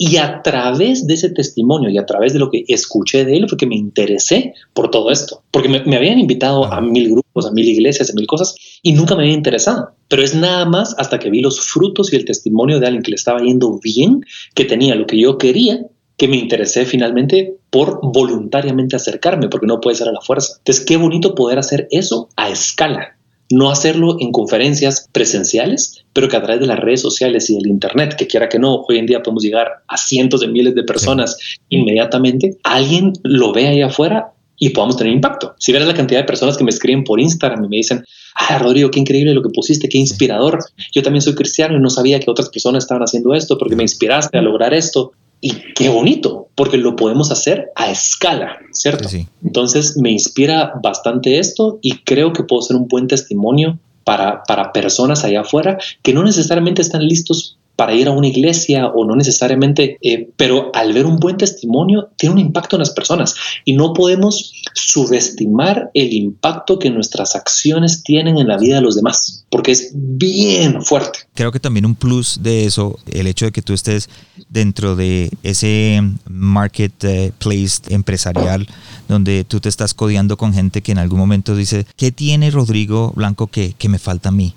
[0.01, 3.49] Y a través de ese testimonio y a través de lo que escuché de él
[3.49, 5.43] fue que me interesé por todo esto.
[5.51, 9.15] Porque me, habían invitado a mil grupos, a mil iglesias, a mil cosas y nunca
[9.15, 9.91] me había interesado.
[10.09, 13.11] Pero es nada más hasta que vi los frutos y el testimonio de alguien que
[13.11, 14.25] le estaba yendo bien,
[14.55, 19.81] que tenía lo que yo quería, que me interesé finalmente por voluntariamente acercarme, porque no
[19.81, 20.55] puede ser a la fuerza.
[20.59, 23.19] Entonces, qué bonito poder hacer eso a escala
[23.51, 27.67] no hacerlo en conferencias presenciales, pero que a través de las redes sociales y del
[27.67, 30.83] Internet, que quiera que no, hoy en día podemos llegar a cientos de miles de
[30.83, 35.55] personas inmediatamente, alguien lo ve ahí afuera y podamos tener impacto.
[35.59, 38.59] Si vieras la cantidad de personas que me escriben por Instagram y me dicen, ah,
[38.59, 40.59] Rodrigo, qué increíble lo que pusiste, qué inspirador.
[40.93, 43.85] Yo también soy cristiano y no sabía que otras personas estaban haciendo esto porque me
[43.85, 45.13] inspiraste a lograr esto.
[45.41, 49.09] Y qué bonito, porque lo podemos hacer a escala, ¿cierto?
[49.45, 54.73] Entonces me inspira bastante esto y creo que puedo ser un buen testimonio para, para
[54.73, 59.15] personas allá afuera que no necesariamente están listos para ir a una iglesia o no
[59.15, 63.75] necesariamente, eh, pero al ver un buen testimonio tiene un impacto en las personas y
[63.75, 69.45] no podemos subestimar el impacto que nuestras acciones tienen en la vida de los demás,
[69.49, 71.21] porque es bien fuerte.
[71.35, 74.11] Creo que también un plus de eso, el hecho de que tú estés
[74.49, 78.67] dentro de ese marketplace empresarial
[79.07, 83.13] donde tú te estás codeando con gente que en algún momento dice, ¿qué tiene Rodrigo
[83.15, 84.53] Blanco que, que me falta a mí?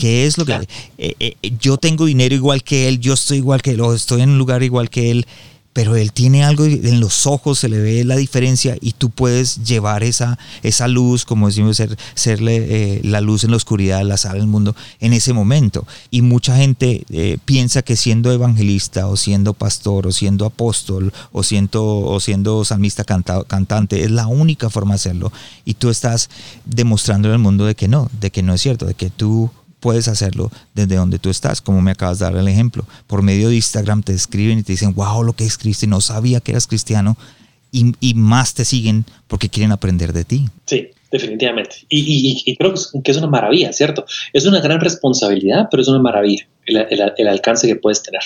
[0.00, 0.54] ¿Qué es lo que...
[0.96, 4.22] Eh, eh, yo tengo dinero igual que él, yo estoy igual que él, o estoy
[4.22, 5.26] en un lugar igual que él,
[5.74, 9.62] pero él tiene algo en los ojos, se le ve la diferencia y tú puedes
[9.62, 14.16] llevar esa, esa luz, como decimos, ser, serle eh, la luz en la oscuridad, la
[14.16, 15.86] sal del mundo en ese momento.
[16.10, 17.04] Y mucha gente
[17.44, 23.04] piensa que siendo evangelista o siendo pastor o siendo apóstol o siendo, o siendo salmista
[23.04, 25.30] cantante es la única forma de hacerlo.
[25.66, 26.30] Y tú estás
[26.64, 30.08] demostrando al mundo de que no, de que no es cierto, de que tú puedes
[30.08, 32.86] hacerlo desde donde tú estás, como me acabas de dar el ejemplo.
[33.06, 36.40] Por medio de Instagram te escriben y te dicen, wow, lo que escribiste, no sabía
[36.40, 37.16] que eras cristiano,
[37.72, 40.46] y, más te siguen porque quieren aprender de ti.
[40.66, 41.76] Sí, definitivamente.
[41.88, 44.04] Y, creo que es una maravilla, ¿cierto?
[44.32, 48.22] Es una gran responsabilidad, pero es una maravilla el, alcance que puedes tener.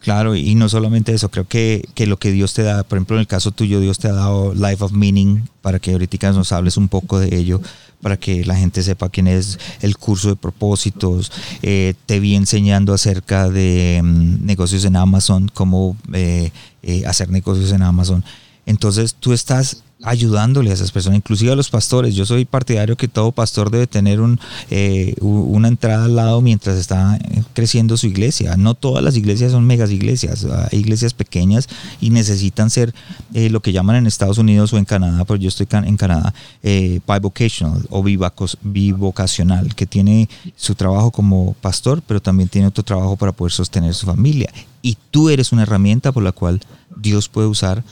[0.00, 3.16] Claro, y no solamente eso, creo que, que, lo que Dios te da, por ejemplo,
[3.16, 6.52] en el caso tuyo, Dios te ha dado Life of Meaning, para que ahorita nos
[6.52, 7.60] hables un poco de ello
[8.00, 11.32] para que la gente sepa quién es el curso de propósitos.
[11.62, 16.50] Eh, te vi enseñando acerca de mm, negocios en Amazon, cómo eh,
[16.82, 18.24] eh, hacer negocios en Amazon.
[18.66, 22.14] Entonces tú estás ayudándole a esas personas, inclusive a los pastores.
[22.14, 24.38] Yo soy partidario que todo pastor debe tener un,
[24.70, 27.18] eh, una entrada al lado mientras está
[27.54, 28.56] creciendo su iglesia.
[28.56, 31.68] No todas las iglesias son megas iglesias, hay iglesias pequeñas
[32.00, 32.94] y necesitan ser
[33.32, 36.34] eh, lo que llaman en Estados Unidos o en Canadá, pero yo estoy en Canadá,
[36.62, 43.16] eh, bivocational o bivocacional, que tiene su trabajo como pastor, pero también tiene otro trabajo
[43.16, 44.52] para poder sostener su familia.
[44.82, 46.60] Y tú eres una herramienta por la cual
[46.96, 47.82] Dios puede usar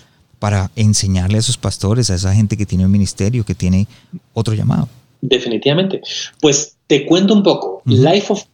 [0.45, 3.87] para enseñarle a esos pastores, a esa gente que tiene un ministerio, que tiene
[4.35, 4.91] otro llamado.
[5.23, 6.03] Definitivamente.
[6.39, 7.81] Pues te cuento un poco.
[7.87, 8.45] Life of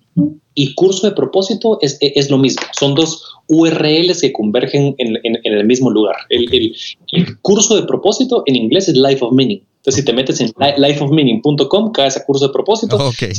[0.55, 2.63] y curso de propósito es, es, lo mismo.
[2.79, 6.15] Son dos URLs que convergen en, el mismo lugar.
[6.29, 6.49] El,
[7.43, 9.61] curso de propósito en inglés es Life of Meaning.
[9.79, 13.05] Entonces, si te metes en lifeofmeaning.com, caes a curso de propósito.
[13.05, 13.33] Okay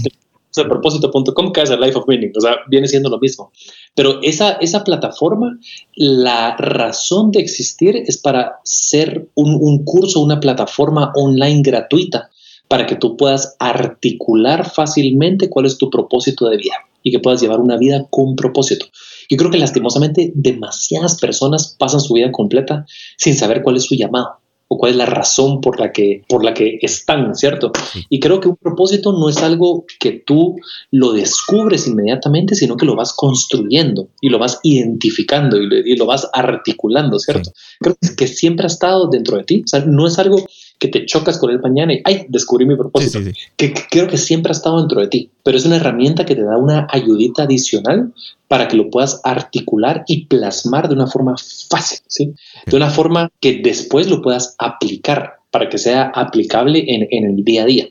[0.54, 3.52] sea, propósito.com, casa Life of Meaning, o sea, viene siendo lo mismo.
[3.96, 5.60] Pero esa, esa plataforma,
[5.96, 12.30] la razón de existir es para ser un, un curso, una plataforma online gratuita
[12.68, 17.42] para que tú puedas articular fácilmente cuál es tu propósito de vida y que puedas
[17.42, 18.86] llevar una vida con propósito.
[19.30, 22.86] Yo creo que lastimosamente demasiadas personas pasan su vida completa
[23.18, 24.40] sin saber cuál es su llamado
[24.73, 27.73] o cuál es la razón por la que, por la que están, ¿cierto?
[28.07, 30.55] Y creo que un propósito no es algo que tú
[30.91, 36.29] lo descubres inmediatamente, sino que lo vas construyendo y lo vas identificando y lo, vas
[36.31, 37.51] articulando, ¿cierto?
[37.81, 40.38] Creo que siempre ha estado dentro de ti, o sea, no es algo
[40.82, 43.20] que te chocas con él mañana y, ay, descubrí mi propósito,
[43.56, 46.41] que, creo que siempre ha estado dentro de ti, pero es una herramienta que te
[46.41, 48.12] da una ayudita adicional
[48.48, 51.36] para que lo puedas articular y plasmar de una forma
[51.70, 52.34] fácil, ¿sí?
[52.65, 57.62] De una forma que después lo puedas aplicar para que sea aplicable en, el día
[57.62, 57.89] a día.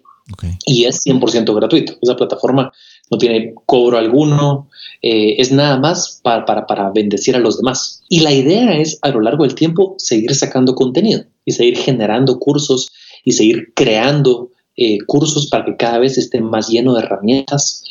[0.67, 1.97] Y es 100% gratuito.
[2.03, 2.73] Esa plataforma
[3.11, 4.69] no tiene cobro alguno,
[5.03, 8.03] eh, es nada más para, para, para bendecir a los demás.
[8.09, 12.39] Y la idea es a lo largo del tiempo seguir sacando contenido y seguir generando
[12.39, 12.91] cursos
[13.25, 17.85] y seguir creando eh, cursos para que cada vez esté más lleno de herramientas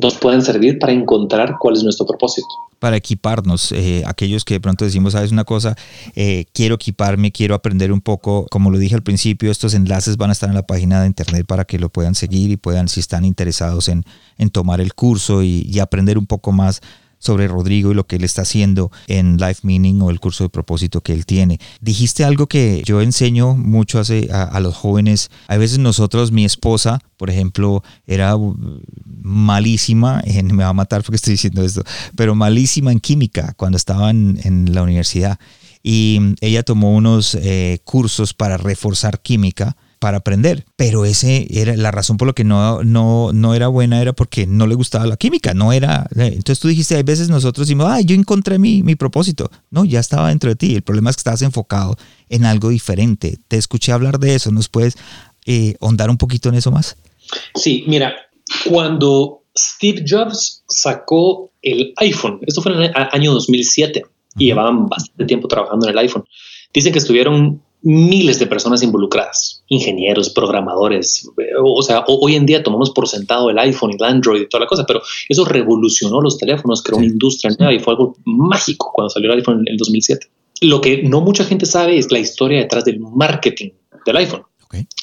[0.00, 2.48] nos puedan servir para encontrar cuál es nuestro propósito.
[2.78, 5.76] Para equiparnos, eh, aquellos que de pronto decimos, sabes una cosa,
[6.14, 10.30] eh, quiero equiparme, quiero aprender un poco, como lo dije al principio, estos enlaces van
[10.30, 13.00] a estar en la página de internet para que lo puedan seguir y puedan, si
[13.00, 14.04] están interesados en,
[14.38, 16.80] en tomar el curso y aprender un poco más
[17.20, 20.50] sobre Rodrigo y lo que él está haciendo en Life Meaning o el curso de
[20.50, 21.60] propósito que él tiene.
[21.80, 25.30] Dijiste algo que yo enseño mucho a, los jóvenes.
[25.46, 28.34] A veces nosotros, mi esposa, por ejemplo, era
[29.22, 31.84] malísima, en, me va a matar porque estoy diciendo esto,
[32.16, 35.38] pero malísima en química cuando estaba en, la universidad.
[35.82, 40.64] Y ella tomó unos eh, cursos para reforzar química para aprender.
[40.74, 44.46] Pero ese era la razón por la que no, no, no era buena, era porque
[44.46, 46.08] no le gustaba la química, no era.
[46.16, 49.50] Entonces tú dijiste, hay veces nosotros decimos, ah, yo encontré mi, mi propósito.
[49.70, 50.74] No, ya estaba dentro de ti.
[50.74, 51.96] El problema es que estabas enfocado
[52.28, 53.38] en algo diferente.
[53.46, 54.50] Te escuché hablar de eso.
[54.50, 54.96] ¿Nos puedes
[55.46, 56.96] eh, ahondar un poquito en eso más?
[57.54, 58.14] Sí, mira,
[58.68, 64.02] cuando Steve Jobs sacó el iPhone, esto fue en el año 2007
[64.38, 66.24] y llevaban bastante tiempo trabajando en el iPhone.
[66.72, 71.28] Dicen que estuvieron miles de personas involucradas, ingenieros, programadores,
[71.62, 74.66] o sea, hoy en día tomamos por sentado el iPhone el Android y toda la
[74.66, 79.10] cosa, pero eso revolucionó los teléfonos, creó una industria nueva y fue algo mágico cuando
[79.10, 80.26] salió el iPhone en el 2007.
[80.62, 83.70] Lo que no mucha gente sabe es la historia detrás del marketing
[84.04, 84.42] del iPhone.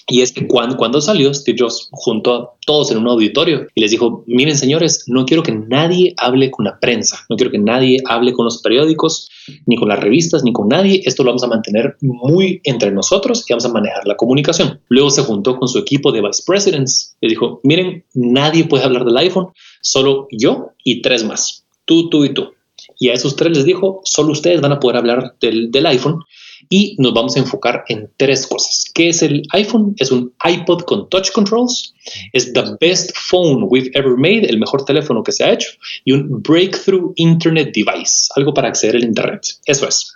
[0.09, 3.81] Y es que cuando, cuando salió, Steve Jobs juntó a todos en un auditorio y
[3.81, 7.59] les dijo, miren señores, no quiero que nadie hable con la prensa, no quiero que
[7.59, 9.29] nadie hable con los periódicos,
[9.65, 13.43] ni con las revistas, ni con nadie, esto lo vamos a mantener muy entre nosotros
[13.47, 14.79] y vamos a manejar la comunicación.
[14.87, 19.03] Luego se juntó con su equipo de vice presidents, les dijo, miren, nadie puede hablar
[19.03, 19.47] del iPhone,
[19.81, 22.53] solo yo y tres más, tú, tú y tú.
[22.99, 26.21] Y a esos tres les dijo, solo ustedes van a poder hablar del, del iPhone
[26.69, 28.85] y nos vamos a enfocar en tres cosas.
[28.93, 29.95] ¿Qué es el iPhone?
[29.97, 31.93] Es un iPod con touch controls,
[32.33, 35.71] es the best phone we've ever made, el mejor teléfono que se ha hecho,
[36.05, 39.41] y un breakthrough internet device, algo para acceder al internet.
[39.65, 40.13] Eso es.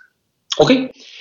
[0.58, 0.70] ¿Ok?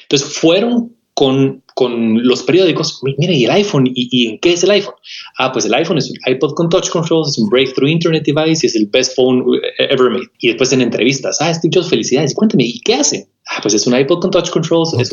[0.03, 3.87] Entonces fueron con, con los periódicos, mire, ¿y el iPhone?
[3.93, 4.95] ¿Y, en qué es el iPhone?
[5.37, 8.65] Ah, pues el iPhone es un iPod con touch controls, es un breakthrough internet device
[8.65, 9.45] y es el best phone
[9.77, 10.25] ever made.
[10.39, 13.27] Y después en entrevistas, ah, Steve Jobs, felicidades, cuénteme, ¿y qué hace?
[13.51, 15.11] Ah, pues es un iPod con touch controls, es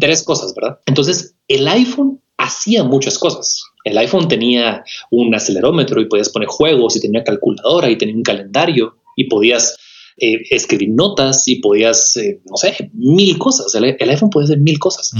[0.00, 0.78] tres cosas, ¿verdad?
[0.86, 3.64] Entonces, el iPhone hacía muchas cosas.
[3.84, 8.22] El iPhone tenía un acelerómetro y podías poner juegos y tenía calculadora y tenía un
[8.22, 9.76] calendario y podías
[10.16, 13.74] eh, escribir notas y podías, eh, no sé, mil cosas.
[13.74, 15.12] El, iPhone puede hacer mil cosas,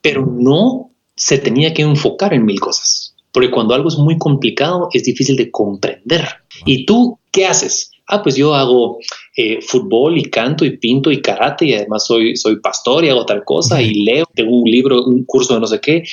[0.00, 3.14] pero no se tenía que enfocar en mil cosas.
[3.32, 6.26] Porque cuando algo es muy complicado es difícil de comprender.
[6.64, 7.90] ¿Y tú qué haces?
[8.06, 8.98] Ah, pues yo hago
[9.36, 13.26] eh, fútbol y canto y pinto y karate y además soy, soy pastor y hago
[13.26, 16.04] tal cosa y leo, tengo un libro, un curso de no sé qué.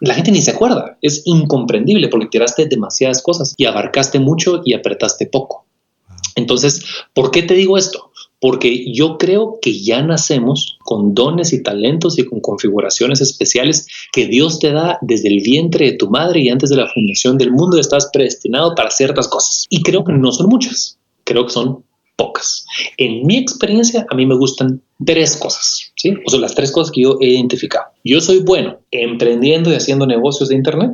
[0.00, 0.98] La gente ni se acuerda.
[1.02, 5.65] Es incomprendible porque tiraste demasiadas cosas y abarcaste mucho y apretaste poco.
[6.34, 8.10] Entonces, ¿por qué te digo esto?
[8.40, 14.26] Porque yo creo que ya nacemos con dones y talentos y con configuraciones especiales que
[14.26, 17.52] Dios te da desde el vientre de tu madre y antes de la fundación del
[17.52, 19.66] mundo estás predestinado para ciertas cosas.
[19.70, 21.84] Y creo que no son muchas, creo que son
[22.16, 22.66] pocas.
[22.98, 26.14] En mi experiencia, a mí me gustan tres cosas, ¿sí?
[26.26, 27.86] O sea, las tres cosas que yo he identificado.
[28.04, 30.92] Yo soy bueno emprendiendo y haciendo negocios de Internet,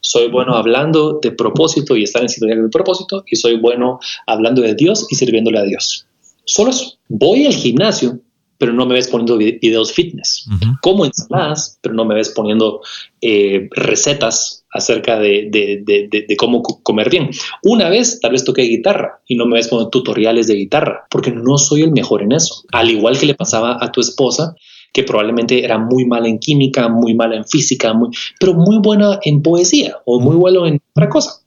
[0.00, 4.62] soy bueno hablando de propósito y estar en sintonía del propósito, y soy bueno hablando
[4.62, 6.06] de Dios y sirviéndole a Dios.
[6.44, 6.98] Solo eso.
[7.08, 8.20] Voy al gimnasio
[8.58, 10.46] pero no me ves poniendo videos fitness.
[10.82, 12.80] Como ensaladas, pero no me ves poniendo
[13.20, 17.30] eh, recetas acerca de, de, cómo comer bien.
[17.62, 21.30] Una vez tal vez toqué guitarra y no me ves poniendo tutoriales de guitarra, porque
[21.30, 22.64] no soy el mejor en eso.
[22.72, 24.54] Al igual que le pasaba a tu esposa,
[24.92, 29.18] que probablemente era muy mala en química, muy mala en física, muy, pero muy buena
[29.24, 31.42] en poesía o muy bueno en otra cosa.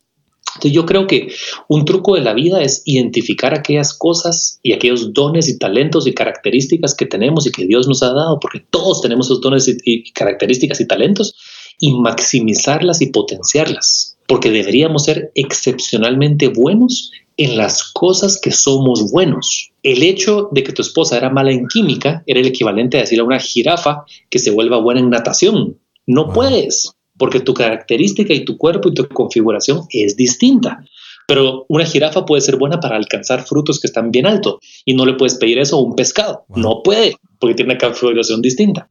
[0.55, 1.31] Entonces yo creo que
[1.67, 6.13] un truco de la vida es identificar aquellas cosas y aquellos dones y talentos y
[6.13, 10.11] características que tenemos y que Dios nos ha dado, porque todos tenemos esos dones y,
[10.11, 11.35] características y talentos,
[11.79, 19.71] y maximizarlas y potenciarlas, porque deberíamos ser excepcionalmente buenos en las cosas que somos buenos.
[19.81, 23.21] El hecho de que tu esposa era mala en química era el equivalente a decirle
[23.21, 25.79] a una jirafa que se vuelva buena en natación.
[26.05, 30.83] No puedes porque tu característica y tu cuerpo y tu configuración es distinta.
[31.27, 35.05] Pero una jirafa puede ser buena para alcanzar frutos que están bien altos y no
[35.05, 36.45] le puedes pedir eso a un pescado.
[36.55, 38.87] No puede, porque tiene una configuración distinta.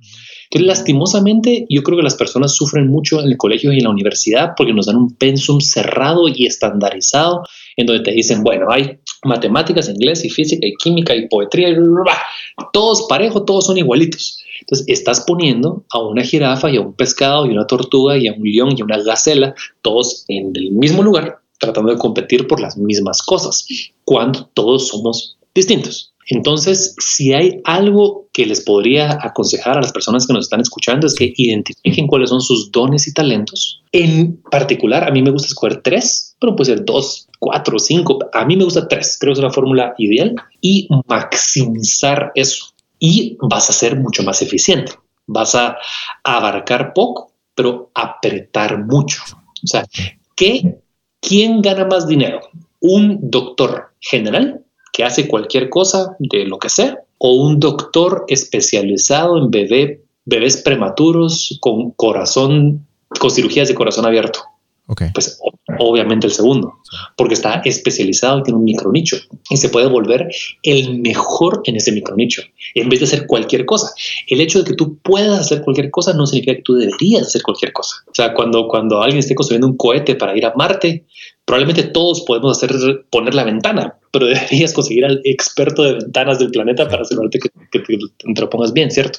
[0.51, 3.91] Entonces, lastimosamente, yo creo que las personas sufren mucho en el colegio y en la
[3.91, 7.43] universidad porque nos dan un pensum cerrado y estandarizado
[7.77, 11.75] en donde te dicen, bueno, hay matemáticas, inglés y física y química y poetría, y
[12.73, 14.43] todos parejos, todos son igualitos.
[14.61, 18.33] Entonces, estás poniendo a una jirafa y a un pescado y una tortuga y a
[18.33, 22.61] un león y a una gacela, todos en el mismo lugar, tratando de competir por
[22.61, 23.67] las mismas cosas,
[24.05, 26.15] cuando todos somos distintos.
[26.31, 31.07] Entonces, si hay algo que les podría aconsejar a las personas que nos están escuchando
[31.07, 33.83] es que identifiquen cuáles son sus dones y talentos.
[33.93, 38.19] En particular, a mí me gusta escoger tres, pero puede ser dos, cuatro, cinco.
[38.33, 43.37] A mí me gusta tres, creo que es una fórmula ideal y maximizar eso y
[43.41, 44.93] vas a ser mucho más eficiente.
[45.27, 45.77] Vas a
[46.25, 49.23] abarcar poco, pero apretar mucho.
[49.63, 49.85] O sea,
[50.37, 50.79] ¿qué,
[51.21, 52.41] ¿quién gana más dinero?
[52.81, 56.99] ¿Un doctor general que hace cualquier cosa de lo que sea?
[57.19, 62.87] ¿O un doctor especializado en bebé, bebés prematuros con corazón,
[63.19, 64.41] con cirugías de corazón abierto?
[65.13, 65.39] Pues
[65.79, 66.79] obviamente el segundo,
[67.17, 69.19] porque está especializado y tiene un micronicho
[69.51, 70.29] y se puede volver
[70.63, 72.43] el mejor en ese micronicho
[72.75, 73.93] en vez de hacer cualquier cosa.
[74.27, 77.43] El hecho de que tú puedas hacer cualquier cosa no significa que tú deberías hacer
[77.43, 77.97] cualquier cosa.
[78.07, 81.05] O sea, cuando, cuando alguien esté construyendo un cohete para ir a Marte,
[81.45, 86.51] probablemente todos podemos hacer poner la ventana, pero deberías conseguir al experto de ventanas del
[86.51, 89.19] planeta para asegurarte que, te lo pongas bien, ¿cierto?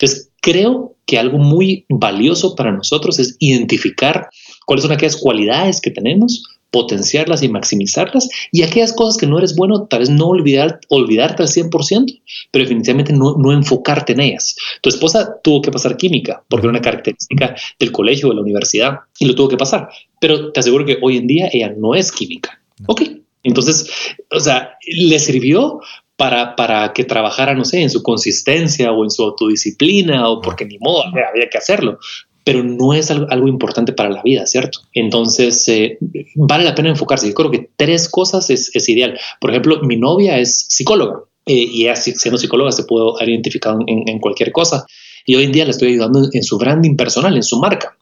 [0.00, 4.30] Entonces, creo que algo muy valioso para nosotros es identificar
[4.70, 9.56] cuáles son aquellas cualidades que tenemos, potenciarlas y maximizarlas y aquellas cosas que no eres
[9.56, 14.54] bueno, tal vez no olvidar, olvidarte al 100%, pero definitivamente no, no enfocarte en ellas.
[14.80, 18.42] Tu esposa tuvo que pasar química porque era una característica del colegio o de la
[18.42, 19.88] universidad y lo tuvo que pasar,
[20.20, 22.62] pero te aseguro que hoy en día ella no es química.
[22.86, 23.02] Ok,
[23.42, 23.90] entonces,
[24.30, 25.80] o sea, le sirvió
[26.14, 30.64] para, para, que trabajara, no sé, en su consistencia o en su autodisciplina o porque
[30.64, 31.98] ni modo, había que hacerlo
[32.44, 34.80] pero no es algo, importante para la vida, ¿cierto?
[34.92, 35.98] Entonces, eh,
[36.34, 37.28] vale la pena enfocarse.
[37.28, 39.18] Yo creo que tres cosas es, ideal.
[39.40, 44.18] Por ejemplo, mi novia es psicóloga eh, y siendo psicóloga se puede haber identificado en,
[44.20, 44.86] cualquier cosa.
[45.26, 47.96] Y hoy en día le estoy ayudando en su branding personal, en su marca.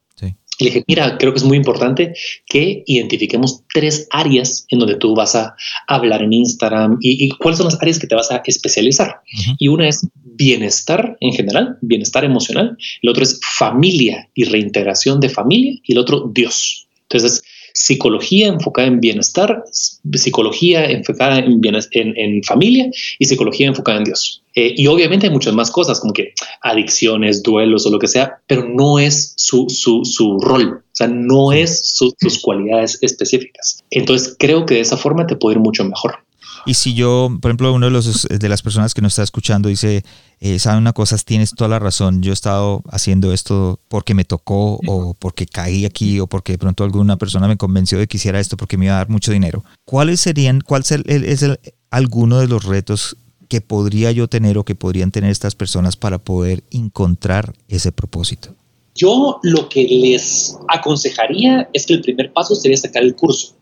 [0.59, 2.15] Y le dije, mira, creo que es muy importante
[2.47, 5.55] que identifiquemos tres áreas en donde tú vas a
[5.87, 9.21] hablar en Instagram y, cuáles son las áreas que te vas a especializar.
[9.59, 12.77] Y una es bienestar en general, bienestar emocional.
[13.03, 15.79] El otro es familia y reintegración de familia.
[15.85, 16.89] Y el otro, Dios.
[17.03, 17.43] Entonces,
[17.73, 19.65] psicología enfocada en bienestar,
[20.13, 21.61] psicología enfocada en,
[21.93, 24.43] en, familia y psicología enfocada en Dios.
[24.55, 28.41] Eh, y obviamente hay muchas más cosas como que adicciones, duelos o lo que sea,
[28.47, 33.85] pero no es su, su, su rol, o sea, no es sus cualidades específicas.
[33.91, 36.19] Entonces creo que de esa forma te puede ir mucho mejor.
[36.69, 39.71] Y si yo, por ejemplo, uno de, los, de las personas que nos está escuchando
[39.71, 40.05] dice,
[40.39, 41.17] eh, ¿saben una cosa?
[41.17, 42.21] Tienes toda la razón.
[42.21, 46.59] Yo he estado haciendo esto porque me tocó o porque caí aquí o porque de
[46.59, 49.33] pronto alguna persona me convenció de que hiciera esto porque me iba a dar mucho
[49.33, 49.65] dinero.
[49.87, 50.93] ¿Cuáles serían, cuál es,
[51.43, 51.59] el,
[51.91, 53.17] alguno de los retos
[53.49, 58.55] que podría yo tener o que podrían tener estas personas para poder encontrar ese propósito?
[58.95, 63.55] Yo lo que les aconsejaría es que el primer paso sería sacar el curso.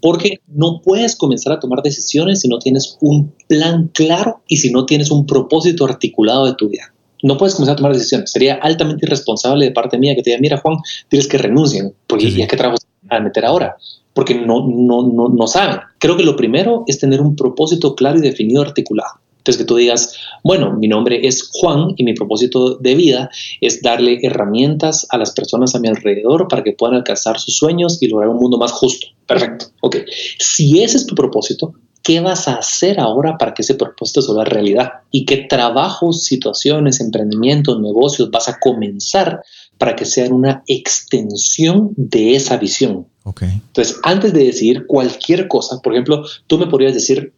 [0.00, 4.70] Porque no puedes comenzar a tomar decisiones si no tienes un plan claro y si
[4.70, 6.92] no tienes un propósito articulado de tu vida.
[7.22, 8.30] No puedes comenzar a tomar decisiones.
[8.30, 10.76] Sería altamente irresponsable de parte mía que te diga, mira Juan,
[11.08, 13.76] tienes que renuncien, porque ya que trabajo a meter ahora,
[14.12, 15.80] porque no, no, no, no saben.
[15.98, 19.23] Creo que lo primero es tener un propósito claro y definido, articulado.
[19.44, 23.30] Entonces, que tú digas, bueno, mi nombre es Juan y mi propósito de vida
[23.60, 27.98] es darle herramientas a las personas a mi alrededor para que puedan alcanzar sus sueños
[28.00, 29.08] y lograr un mundo más justo.
[29.26, 29.66] Perfecto.
[29.82, 29.96] Ok.
[30.38, 34.28] Si ese es tu propósito, ¿qué vas a hacer ahora para que ese propósito se
[34.28, 34.92] vuelva realidad?
[35.10, 39.42] ¿Y qué trabajos, situaciones, emprendimientos, negocios vas a comenzar
[39.76, 43.08] para que sean una extensión de esa visión?
[43.24, 43.50] Okay.
[43.50, 47.34] Entonces, antes de decidir cualquier cosa, por ejemplo, tú me podrías decir,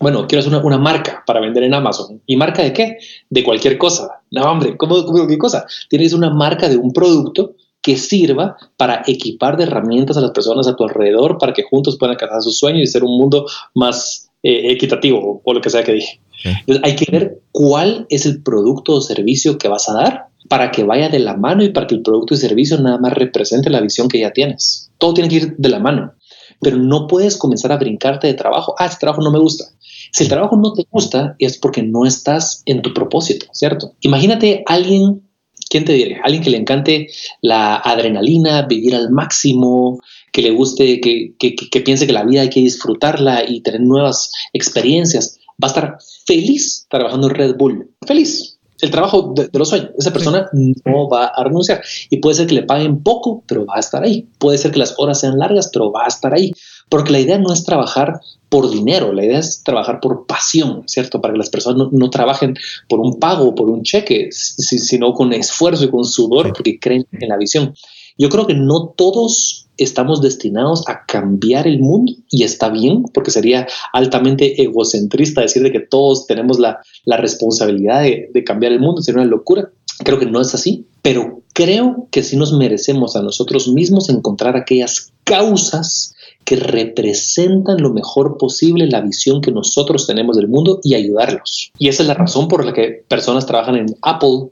[0.00, 2.22] bueno, quiero hacer una, marca para vender en Amazon.
[2.26, 2.98] ¿Y marca de qué?
[3.28, 4.22] De cualquier cosa.
[4.30, 5.66] No, hombre, ¿cómo, cómo qué cosa?
[5.88, 10.66] Tienes una marca de un producto que sirva para equipar de herramientas a las personas
[10.66, 14.30] a tu alrededor para que juntos puedan alcanzar sus sueños y ser un mundo más
[14.42, 16.20] eh, equitativo o lo que sea que dije.
[16.44, 20.70] Entonces hay que ver cuál es el producto o servicio que vas a dar para
[20.70, 23.70] que vaya de la mano y para que el producto y servicio nada más represente
[23.70, 24.90] la visión que ya tienes.
[24.98, 26.14] Todo tiene que ir de la mano,
[26.60, 28.74] pero no puedes comenzar a brincarte de trabajo.
[28.78, 29.64] Ah, este trabajo no me gusta.
[30.12, 33.94] Si el trabajo no te gusta es porque no estás en tu propósito, ¿cierto?
[34.00, 35.22] Imagínate alguien,
[35.68, 36.20] ¿quién te diré?
[36.22, 37.08] Alguien que le encante
[37.42, 40.00] la adrenalina, vivir al máximo,
[40.32, 44.32] que le guste, que, que, piense que la vida hay que disfrutarla y tener nuevas
[44.52, 45.38] experiencias.
[45.62, 47.90] Va a estar feliz trabajando en Red Bull.
[48.06, 48.59] Feliz.
[48.82, 49.90] El trabajo de, los sueños.
[49.98, 51.82] Esa persona no va a renunciar.
[52.08, 54.28] Y puede ser que le paguen poco, pero va a estar ahí.
[54.38, 56.52] Puede ser que las horas sean largas, pero va a estar ahí.
[56.88, 58.20] Porque la idea no es trabajar
[58.50, 61.20] por dinero, la idea es trabajar por pasión, ¿cierto?
[61.20, 62.56] Para que las personas no, trabajen
[62.88, 67.06] por un pago o por un cheque, sino con esfuerzo y con sudor porque creen
[67.12, 67.72] en la visión.
[68.20, 73.30] Yo creo que no todos estamos destinados a cambiar el mundo y está bien, porque
[73.30, 79.00] sería altamente egocentrista decir de que todos tenemos la, responsabilidad de, de cambiar el mundo,
[79.00, 79.70] sería una locura.
[80.04, 84.54] Creo que no es así, pero creo que sí nos merecemos a nosotros mismos encontrar
[84.54, 86.14] aquellas causas
[86.44, 91.72] que representan lo mejor posible la visión que nosotros tenemos del mundo y ayudarlos.
[91.78, 94.50] Y esa es la razón por la que personas trabajan en Apple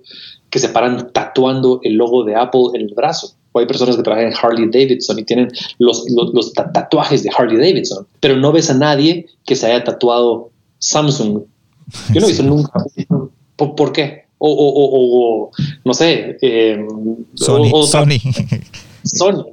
[0.48, 3.34] que se paran tatuando el logo de Apple en el brazo.
[3.58, 5.48] O hay personas que trabajan en Harley Davidson y tienen
[5.78, 10.50] los, los, tatuajes de Harley Davidson, pero no ves a nadie que se haya tatuado
[10.78, 11.42] Samsung.
[12.14, 12.84] Yo no he visto nunca.
[13.56, 14.26] ¿Por, qué?
[14.38, 15.50] O, o,
[15.84, 16.38] no sé.
[16.40, 16.86] Eh,
[17.34, 17.70] Sony.
[17.84, 18.18] Sony.
[19.02, 19.46] son.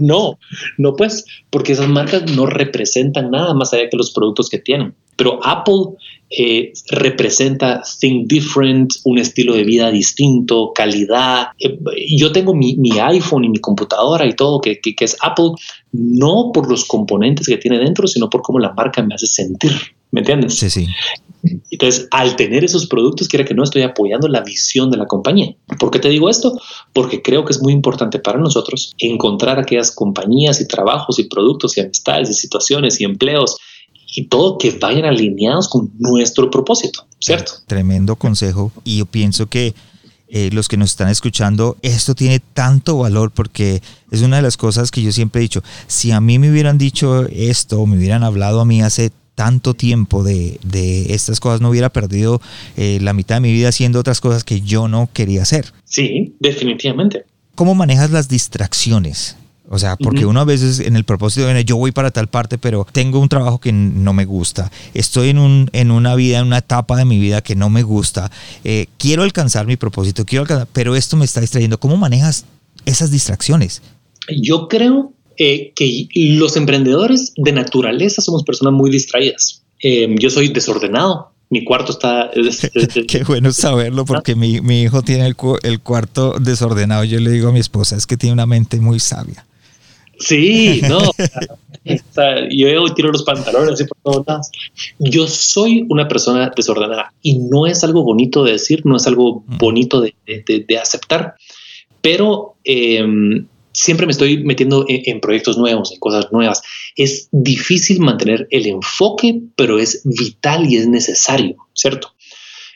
[0.00, 0.38] no,
[0.78, 4.94] no pues, porque esas marcas no representan nada más allá que los productos que tienen.
[5.16, 5.96] Pero Apple
[6.30, 11.48] eh, representa Think Different, un estilo de vida distinto, calidad.
[11.58, 11.78] Eh,
[12.16, 15.50] yo tengo mi, iPhone y mi computadora y todo que, que, es Apple,
[15.92, 19.72] no por los componentes que tiene dentro, sino por cómo la marca me hace sentir.
[20.10, 20.54] ¿Me entiendes?
[20.54, 20.86] Sí, sí.
[21.70, 25.54] Entonces, al tener esos productos, quiere que no estoy apoyando la visión de la compañía.
[25.78, 26.58] ¿Por qué te digo esto?
[26.92, 31.76] Porque creo que es muy importante para nosotros encontrar aquellas compañías y trabajos y productos
[31.76, 33.58] y amistades y situaciones y empleos
[34.14, 37.52] y todo que vayan alineados con nuestro propósito, ¿cierto?
[37.66, 39.74] Tremendo consejo y yo pienso que
[40.28, 44.56] eh, los que nos están escuchando, esto tiene tanto valor porque es una de las
[44.56, 48.22] cosas que yo siempre he dicho, si a mí me hubieran dicho esto me hubieran
[48.22, 50.58] hablado a mí hace tanto tiempo de,
[51.08, 52.40] estas cosas, no hubiera perdido
[52.76, 55.72] eh, la mitad de mi vida haciendo otras cosas que yo no quería hacer.
[55.84, 57.24] Sí, definitivamente.
[57.56, 59.36] ¿Cómo manejas las distracciones?
[59.68, 62.58] O sea, porque uno a veces en el propósito de yo voy para tal parte,
[62.58, 66.46] pero tengo un trabajo que no me gusta, estoy en, un, en una vida, en
[66.46, 68.30] una etapa de mi vida que no me gusta,
[68.62, 71.80] eh, quiero alcanzar mi propósito, quiero alcanzar, pero esto me está distrayendo.
[71.80, 72.44] ¿Cómo manejas
[72.84, 73.80] esas distracciones?
[74.28, 79.62] Yo creo eh, que los emprendedores de naturaleza somos personas muy distraídas.
[79.82, 82.30] Eh, yo soy desordenado, mi cuarto está...
[83.08, 87.04] Qué bueno saberlo porque mi, mi hijo tiene el, el, cuarto desordenado.
[87.04, 89.46] Yo le digo a mi esposa, es que tiene una mente muy sabia.
[90.18, 91.00] Sí, no.
[92.50, 94.50] yo tiro los pantalones y por todos lados.
[94.98, 99.44] Yo soy una persona desordenada y no es algo bonito de decir, no es algo
[99.46, 101.34] bonito de, de, aceptar,
[102.00, 106.62] pero em, siempre me estoy metiendo en, proyectos nuevos, en cosas nuevas.
[106.96, 112.12] Es difícil mantener el enfoque, pero es vital y es necesario, ¿cierto?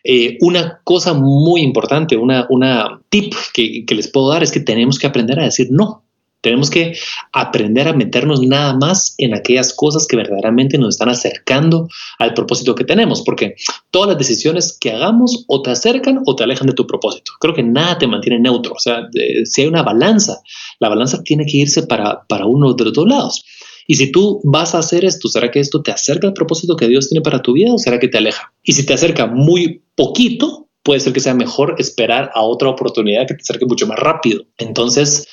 [0.04, 4.60] Eh, una cosa muy importante, una, una tip que, que les puedo dar es que
[4.60, 6.04] tenemos que aprender a decir no.
[6.40, 6.96] Tenemos que
[7.32, 12.74] aprender a meternos nada más en aquellas cosas que verdaderamente nos están acercando al propósito
[12.74, 13.56] que tenemos, porque
[13.90, 17.32] todas las decisiones que hagamos o te acercan o te alejan de tu propósito.
[17.40, 18.74] Creo que nada te mantiene neutro.
[18.74, 19.08] O sea,
[19.44, 20.40] si hay una balanza,
[20.78, 23.44] la balanza tiene que irse para, para uno de los dos lados.
[23.90, 26.86] Y si tú vas a hacer esto, ¿será que esto te acerca al propósito que
[26.86, 28.52] Dios tiene para tu vida o será que te aleja?
[28.62, 33.26] Y si te acerca muy poquito, puede ser que sea mejor esperar a otra oportunidad
[33.26, 34.44] que te acerque mucho más rápido.
[34.58, 35.26] Entonces,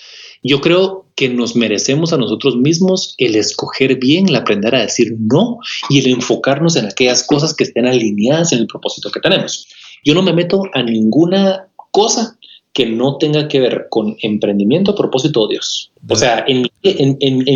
[0.48, 5.16] yo creo que nos merecemos a nosotros mismos el escoger bien, el aprender a decir
[5.18, 5.58] no
[5.90, 9.68] y el enfocarnos en aquellas cosas que estén alineadas en el propósito que tenemos.
[10.04, 12.38] Yo no me meto a ninguna cosa
[12.74, 15.92] que no tenga que ver con emprendimiento, propósito o Dios.
[16.08, 16.70] O sea, en,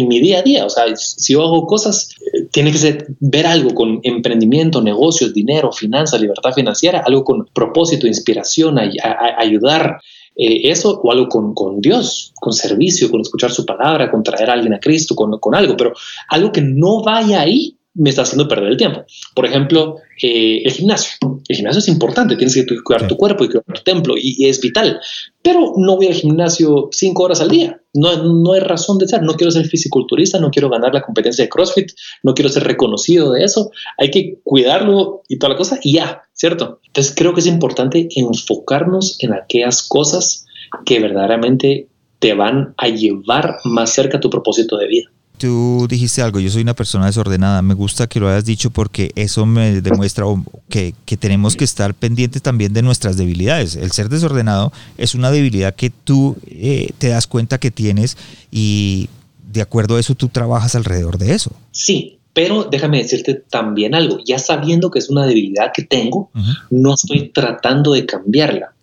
[0.08, 3.46] mi día a día, o sea, si yo hago cosas, eh, tiene que ser ver
[3.46, 10.00] algo con emprendimiento, negocios, dinero, finanzas, libertad financiera, algo con propósito, inspiración, ayudar,
[10.40, 14.50] eh, eso o algo con, con, Dios, con servicio, con escuchar su palabra, con traer
[14.50, 15.92] a alguien a Cristo, con, con algo, pero
[16.30, 19.06] algo que no vaya ahí me está haciendo perder el tiempo.
[19.36, 21.12] Por ejemplo, eh, el gimnasio.
[21.48, 24.62] El gimnasio es importante, tienes que cuidar tu cuerpo y cuidar tu templo y, es
[24.62, 25.00] vital,
[25.42, 27.82] pero no voy al gimnasio cinco horas al día.
[27.94, 29.24] No, no hay razón de ser.
[29.24, 31.92] No quiero ser fisiculturista, no quiero ganar la competencia de CrossFit,
[32.24, 33.72] no quiero ser reconocido de eso.
[33.98, 36.80] Hay que cuidarlo y toda la cosa y ya, ¿cierto?
[36.86, 40.46] Entonces creo que es importante enfocarnos en aquellas cosas
[40.86, 41.88] que verdaderamente
[42.20, 46.52] te van a llevar más cerca a tu propósito de vida tú dijiste algo, yo
[46.52, 50.26] soy una persona desordenada, me gusta que lo hayas dicho porque eso me demuestra
[50.70, 53.76] que, tenemos que estar pendientes también de nuestras debilidades.
[53.76, 58.18] El ser desordenado es una debilidad que tú eh, te das cuenta que tienes
[58.52, 59.10] y
[59.52, 61.52] de acuerdo a eso tú trabajas alrededor de eso.
[61.72, 66.30] Sí, pero déjame decirte también algo, ya sabiendo que es una debilidad que tengo,
[66.70, 68.74] no estoy tratando de cambiarla.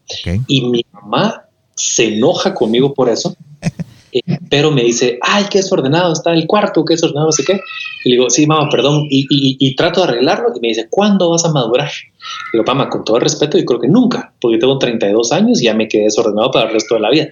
[0.47, 1.45] Y mi mamá
[1.75, 3.37] se enoja conmigo por eso.
[4.49, 7.61] Pero me dice, ay, qué desordenado está el cuarto, qué desordenado, no sé qué.
[8.05, 9.07] Y le digo, sí, mamá, perdón.
[9.11, 11.91] Y, y, trato de arreglarlo y me dice, ¿cuándo vas a madurar?
[12.53, 15.61] Le digo, mamá, con todo el respeto, yo creo que nunca, porque tengo 32 años
[15.61, 17.29] y ya me quedé desordenado para el resto de la vida.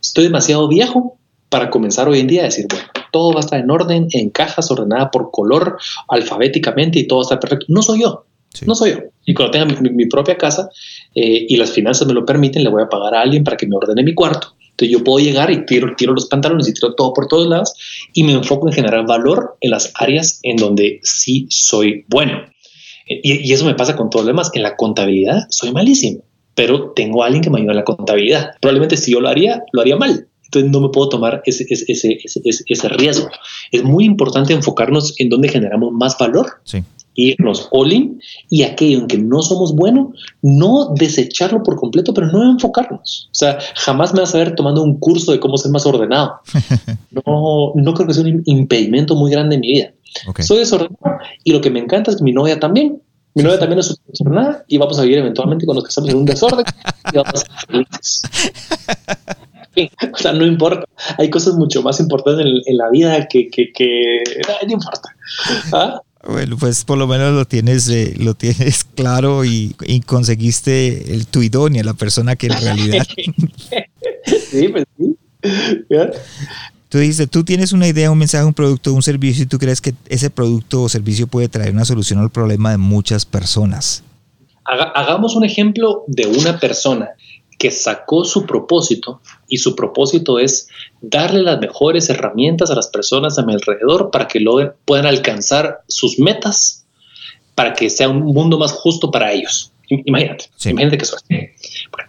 [0.00, 1.18] Estoy demasiado viejo
[1.48, 4.30] para comenzar hoy en día a decir, bueno, todo va a estar en orden, en
[4.30, 5.78] cajas, ordenada por color,
[6.08, 7.66] alfabéticamente y todo está perfecto.
[7.68, 8.26] No soy yo,
[8.66, 8.98] no soy yo.
[9.24, 10.68] Y cuando tenga mi, propia casa
[11.14, 13.66] eh, y las finanzas me lo permiten, le voy a pagar a alguien para que
[13.66, 16.94] me ordene mi cuarto entonces yo puedo llegar y tiro, tiro los pantalones y tiro
[16.94, 17.74] todo por todos lados
[18.14, 22.44] y me enfoco en generar valor en las áreas en donde sí soy bueno.
[23.08, 24.52] Y, eso me pasa con todo lo demás.
[24.54, 26.22] En la contabilidad soy malísimo,
[26.54, 28.50] pero tengo a alguien que me ayuda en la contabilidad.
[28.60, 30.28] Probablemente si yo lo haría, lo haría mal.
[30.44, 33.28] Entonces no me puedo tomar ese, ese, ese, ese, riesgo.
[33.72, 36.60] Es muy importante enfocarnos en donde generamos más valor.
[36.62, 36.84] Sí
[37.18, 40.08] irnos all-in y aquello en que no somos buenos,
[40.40, 43.28] no desecharlo por completo, pero no enfocarnos.
[43.32, 46.40] O sea, jamás me vas a ver tomando un curso de cómo ser más ordenado.
[47.26, 49.92] No, no creo que sea un impedimento muy grande en mi vida.
[50.38, 53.02] Soy desordenado y lo que me encanta es que mi novia también.
[53.34, 56.64] Mi novia también es desordenada y vamos a vivir eventualmente cuando estamos en un desorden
[57.12, 58.22] y vamos a ser felices.
[60.12, 60.84] o sea, no importa.
[61.18, 64.22] Hay cosas mucho más importantes en, la vida que, que, que
[64.66, 65.08] no importa.
[65.72, 66.00] ¿Ah?
[66.28, 69.74] Bueno, pues por lo menos lo tienes, eh, lo tienes claro y,
[70.04, 73.06] conseguiste el tu idónea, la persona que en realidad.
[74.50, 75.16] sí, pues sí.
[76.90, 79.80] Tú dices, tú tienes una idea, un mensaje, un producto, un servicio y tú crees
[79.80, 84.02] que ese producto o servicio puede traer una solución al problema de muchas personas.
[84.64, 87.08] hagamos un ejemplo de una persona
[87.58, 90.68] que sacó su propósito y su propósito es
[91.00, 95.80] darle las mejores herramientas a las personas a mi alrededor para que logren, puedan alcanzar
[95.88, 96.86] sus metas,
[97.54, 99.72] para que sea un mundo más justo para ellos.
[99.88, 101.16] Imagínate, imagínate que eso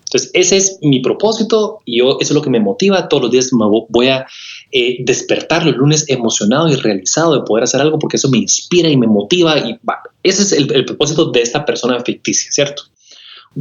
[0.09, 3.07] entonces, ese es mi propósito y yo, eso es lo que me motiva.
[3.07, 4.25] Todos los días me voy a
[4.71, 8.89] eh, despertar los lunes emocionado y realizado de poder hacer algo porque eso me inspira
[8.89, 9.59] y me motiva.
[9.59, 9.79] Y
[10.23, 12.83] ese es el propósito de esta persona ficticia, ¿cierto?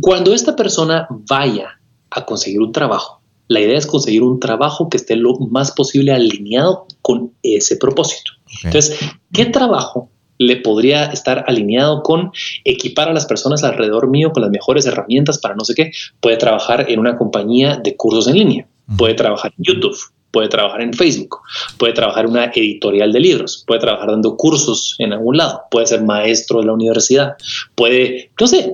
[0.01, 1.78] Cuando esta persona vaya
[2.11, 3.20] a conseguir un trabajo.
[3.49, 8.32] La idea es conseguir un trabajo que esté lo más posible alineado con ese propósito.
[8.62, 8.99] Entonces,
[9.32, 12.30] ¿qué trabajo le podría estar alineado con
[12.64, 15.93] equipar a las personas alrededor mío con las mejores herramientas para no sé qué?
[16.20, 19.97] Puede trabajar en una compañía de cursos en línea, puede trabajar en YouTube,
[20.39, 21.41] puede trabajar en Facebook,
[21.78, 25.89] puede trabajar en una editorial de libros, puede trabajar dando cursos en algún lado, puede
[25.89, 27.34] ser maestro de la universidad,
[27.74, 28.72] puede, no sé,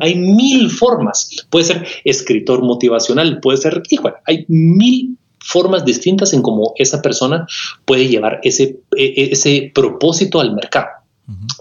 [0.00, 6.42] hay mil formas, puede ser escritor motivacional, puede ser, igual, hay mil formas distintas en
[6.42, 7.46] cómo esa persona
[7.86, 10.88] puede llevar ese, e, e, ese propósito al mercado.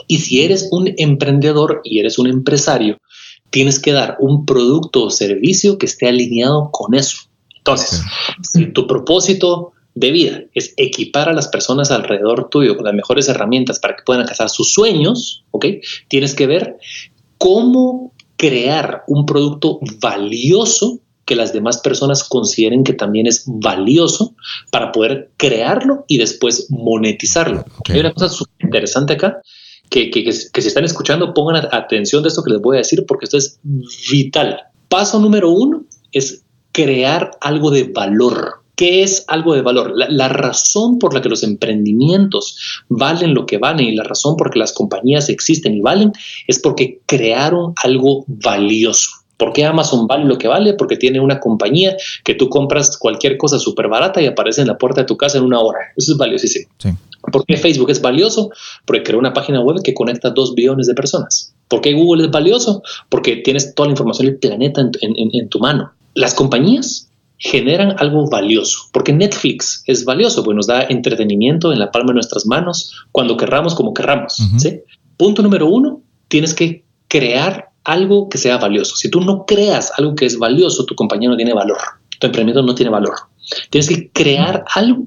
[0.06, 2.98] Y si eres un emprendedor y eres un empresario,
[3.52, 7.20] tienes que dar un producto o servicio que esté alineado con eso.
[7.66, 8.04] Entonces,
[8.54, 13.28] si tu propósito de vida es equipar a las personas alrededor tuyo con las mejores
[13.28, 15.66] herramientas para que puedan alcanzar sus sueños, ¿ok?
[16.08, 16.78] Tienes que ver
[17.40, 24.36] cómo crear un producto valioso que las demás personas consideren que también es valioso
[24.70, 27.66] para poder crearlo y después monetizarlo.
[27.90, 29.42] Hay una cosa súper interesante acá,
[29.90, 33.06] que, que, que, si están escuchando pongan atención de esto que les voy a decir
[33.08, 33.60] porque esto es
[34.12, 34.60] vital.
[34.88, 36.45] Paso número uno es
[36.76, 38.62] crear algo de valor.
[38.76, 39.94] ¿Qué es algo de valor?
[39.96, 44.48] La, razón por la que los emprendimientos valen lo que valen y la razón por
[44.48, 46.12] la que las compañías existen y valen
[46.48, 49.10] es porque crearon algo valioso.
[49.38, 50.74] ¿Por qué Amazon vale lo que vale?
[50.74, 51.96] Porque tiene una compañía
[52.26, 55.38] que tú compras cualquier cosa súper barata y aparece en la puerta de tu casa
[55.38, 55.80] en una hora.
[55.96, 56.68] Eso es valiosísimo.
[57.32, 58.50] ¿Por qué Facebook es valioso?
[58.86, 61.55] Porque creó una página web que conecta a dos billones de personas.
[61.68, 62.84] ¿Por qué Google es valioso?
[63.10, 68.88] Porque tienes toda la información del planeta en tu mano las compañías generan algo valioso,
[68.92, 73.38] porque Netflix es valioso, pues nos da entretenimiento en la palma de nuestras manos cuando
[73.38, 74.38] querramos, como querramos.
[75.18, 78.96] Punto número uno, tienes que crear algo que sea valioso.
[78.96, 81.78] Si tú no creas algo que es valioso, tu compañía no tiene valor,
[82.20, 83.16] tu emprendimiento no tiene valor.
[83.70, 85.04] Tienes que crear algo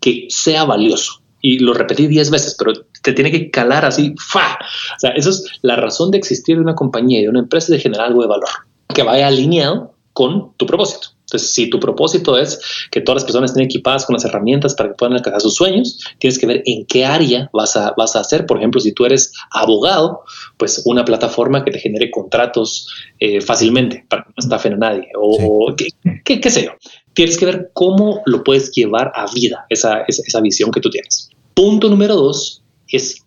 [0.00, 1.20] que sea valioso.
[1.40, 2.72] Y lo repetí diez veces, pero
[3.02, 4.58] te tiene que calar así, fa.
[4.96, 7.72] O sea, eso es la razón de existir de una compañía y de una empresa
[7.72, 8.48] de generar algo de valor,
[8.94, 11.15] que vaya alineado con tu propósito.
[11.26, 12.60] Entonces, si tu propósito es
[12.90, 15.98] que todas las personas estén equipadas con las herramientas para que puedan alcanzar sus sueños,
[16.18, 18.46] tienes que ver en qué área vas a, vas a hacer.
[18.46, 20.20] Por ejemplo, si tú eres abogado,
[20.56, 25.08] pues una plataforma que te genere contratos eh, fácilmente para que no estafen a nadie
[25.20, 26.70] o qué, qué, sé yo.
[27.12, 31.30] Tienes que ver cómo lo puedes llevar a vida, esa, esa, visión que tú tienes.
[31.54, 33.24] Punto número dos es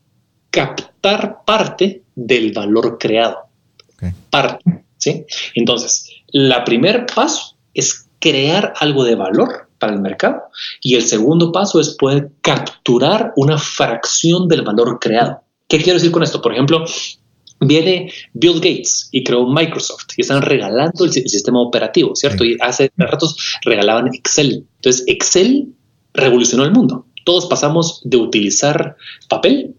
[0.52, 3.40] captar parte del valor creado.
[4.30, 5.26] Parte, ¿sí?
[5.56, 10.44] Entonces, la primer paso es crear algo de valor para el mercado
[10.82, 15.42] y el segundo paso es poder capturar una fracción del valor creado.
[15.68, 16.42] ¿Qué quiero decir con esto?
[16.42, 16.84] Por ejemplo,
[17.60, 22.44] viene Bill Gates y creó Microsoft y están regalando el, sistema operativo, ¿cierto?
[22.44, 24.66] Y hace ratos regalaban Excel.
[24.78, 25.74] Entonces, Excel
[26.14, 27.06] revolucionó el mundo.
[27.26, 28.96] Todos pasamos de utilizar
[29.28, 29.76] papel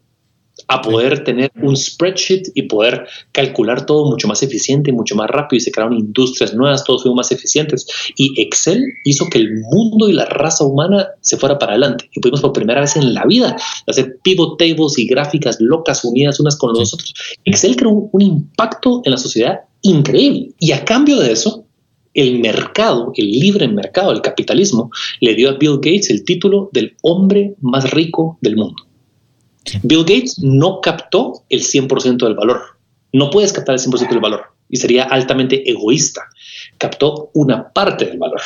[0.71, 5.59] a poder tener un spreadsheet y poder calcular todo mucho más eficiente, mucho más rápido
[5.59, 7.89] y se crearon industrias nuevas, todos fuimos más eficientes.
[8.17, 12.09] Y Excel hizo que el mundo y la raza humana se fuera para adelante.
[12.15, 13.57] Y pudimos por primera vez en la vida
[13.89, 17.15] hacer pivot tables y gráficas locas unidas unas con los otros.
[17.45, 20.55] Excel creó un impacto en la sociedad increíble.
[20.61, 21.65] Y a cambio de eso,
[22.15, 26.95] el mercado, el libre mercado, el capitalismo, le dio a Bill Gates el título del
[27.03, 28.85] hombre más rico del mundo.
[29.83, 32.63] Bill Gates no captó el 100% del valor.
[33.13, 36.23] No puedes captar el 100% del valor y sería altamente egoísta.
[36.79, 38.41] Captó una parte del valor,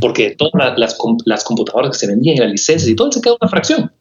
[0.00, 3.36] porque todas las, las, computadoras que se vendían y las licencias y todo se quedó
[3.40, 3.92] una fracción.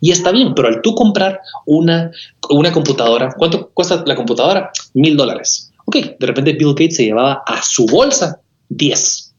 [0.00, 2.10] Y está bien, pero al tú comprar una,
[2.50, 4.70] una computadora, ¿cuánto cuesta la computadora?
[4.94, 5.72] Mil dólares.
[5.86, 9.34] Ok, de repente Bill Gates se llevaba a su bolsa 10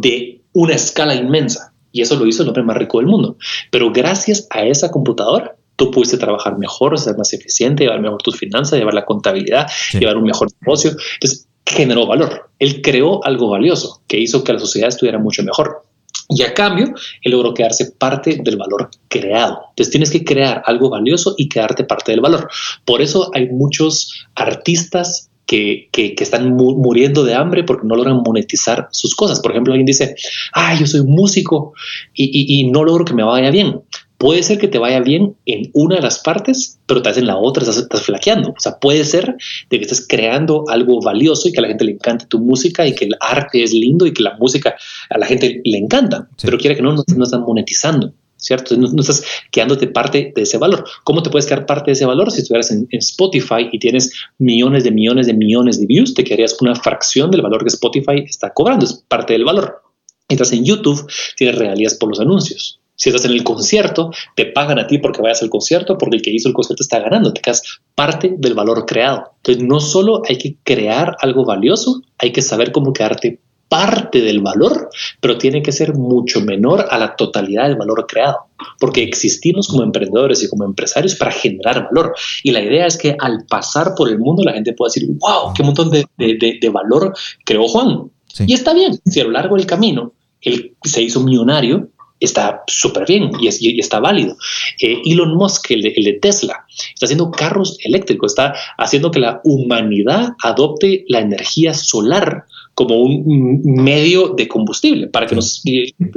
[0.00, 1.74] de una escala inmensa.
[1.92, 3.36] Y eso lo hizo el hombre más rico del mundo.
[3.70, 8.36] Pero gracias a esa computadora, tú pudiste trabajar mejor, ser más eficiente, llevar mejor tus
[8.36, 9.66] finanzas, llevar la contabilidad,
[9.98, 10.90] llevar un mejor negocio.
[11.14, 12.50] Entonces, generó valor.
[12.58, 15.84] Él creó algo valioso que hizo que la sociedad estuviera mucho mejor.
[16.28, 19.60] Y a cambio, él logró quedarse parte del valor creado.
[19.70, 22.50] Entonces tienes que crear algo valioso y quedarte parte del valor.
[22.84, 28.88] Por eso hay muchos artistas que, que, están muriendo de hambre porque no logran monetizar
[28.92, 29.40] sus cosas.
[29.40, 30.14] Por ejemplo, alguien dice,
[30.52, 31.72] ah, yo soy músico
[32.12, 33.80] y, y no logro que me vaya bien
[34.20, 37.26] puede ser que te vaya bien en una de las partes, pero tal vez en
[37.26, 38.50] la otra estás, flaqueando.
[38.50, 39.34] O sea, puede ser
[39.70, 42.86] de que estés creando algo valioso y que a la gente le encante tu música
[42.86, 44.76] y que el arte es lindo y que la música
[45.08, 48.12] a la gente le encanta, pero quiere que no, no, están monetizando.
[48.36, 48.74] ¿Cierto?
[48.76, 50.84] No, estás quedándote parte de ese valor.
[51.04, 52.30] ¿Cómo te puedes quedar parte de ese valor?
[52.30, 56.56] Si estuvieras en, Spotify y tienes millones de millones de millones de views, te quedarías
[56.60, 58.86] una fracción del valor que Spotify está cobrando.
[58.86, 59.82] Es parte del valor.
[60.28, 61.06] Mientras en YouTube
[61.36, 62.79] tienes regalías por los anuncios.
[63.00, 66.22] Si estás en el concierto, te pagan a ti porque vayas al concierto, porque el
[66.22, 67.62] que hizo el concierto está ganando, te quedas
[67.94, 69.32] parte del valor creado.
[69.36, 73.40] Entonces, no solo hay que crear algo valioso, hay que saber cómo quedarte
[73.70, 78.36] parte del valor, pero tiene que ser mucho menor a la totalidad del valor creado,
[78.78, 82.14] porque existimos como emprendedores y como empresarios para generar valor.
[82.42, 85.54] Y la idea es que al pasar por el mundo la gente pueda decir, wow,
[85.54, 87.14] qué montón de, valor
[87.46, 88.10] creó Juan.
[88.46, 91.89] Y está bien, si a lo largo del camino él se hizo millonario,
[92.20, 94.36] está súper bien y, está válido.
[94.80, 100.34] Eh, Elon Musk, el de, Tesla, está haciendo carros eléctricos, está haciendo que la humanidad
[100.42, 102.44] adopte la energía solar
[102.74, 105.62] como un medio de combustible para que nos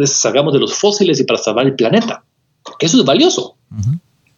[0.05, 2.23] salgamos de los fósiles y para salvar el planeta.
[2.79, 3.57] Eso es valioso.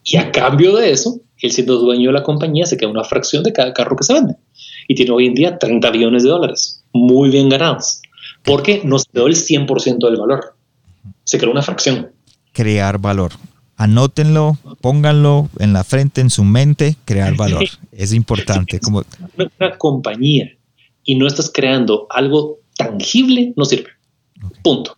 [0.03, 3.43] Y a cambio de eso, él siendo dueño de la compañía se queda una fracción
[3.43, 4.35] de cada carro que se vende.
[4.87, 8.01] Y tiene hoy en día 30 billones de dólares, muy bien ganados,
[8.43, 10.54] porque nos dio el 100% del valor
[11.25, 12.11] se creó una fracción.
[12.53, 13.33] Crear valor.
[13.75, 17.65] Anótenlo, pónganlo en la frente, en su mente, crear valor.
[17.91, 18.79] Es importante.
[18.79, 19.03] Como...
[19.59, 20.49] Una compañía
[21.03, 23.89] y no estás creando algo tangible, no sirve.
[24.63, 24.97] Punto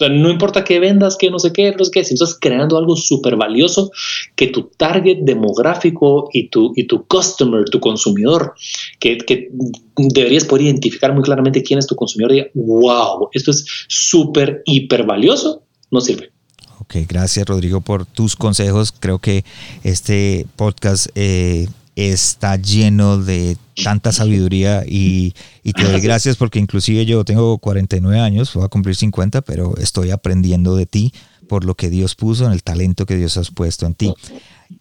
[0.00, 2.96] no importa qué vendas, que no sé qué, no sé qué, si estás creando algo
[2.96, 3.90] súper valioso
[4.36, 8.54] que tu target demográfico y tu, y tu customer, tu consumidor,
[8.98, 9.50] que,
[9.96, 15.04] deberías poder identificar muy claramente quién es tu consumidor y wow, esto es súper, hiper
[15.04, 16.32] valioso, no sirve.
[16.80, 18.92] Ok, gracias Rodrigo por tus consejos.
[18.92, 19.44] Creo que
[19.84, 27.24] este podcast eh, está lleno de tanta sabiduría y, te doy gracias porque inclusive yo
[27.24, 31.12] tengo 49 años, voy a cumplir 50, pero estoy aprendiendo de ti
[31.48, 34.14] por lo que Dios puso, en el talento que Dios ha puesto en ti.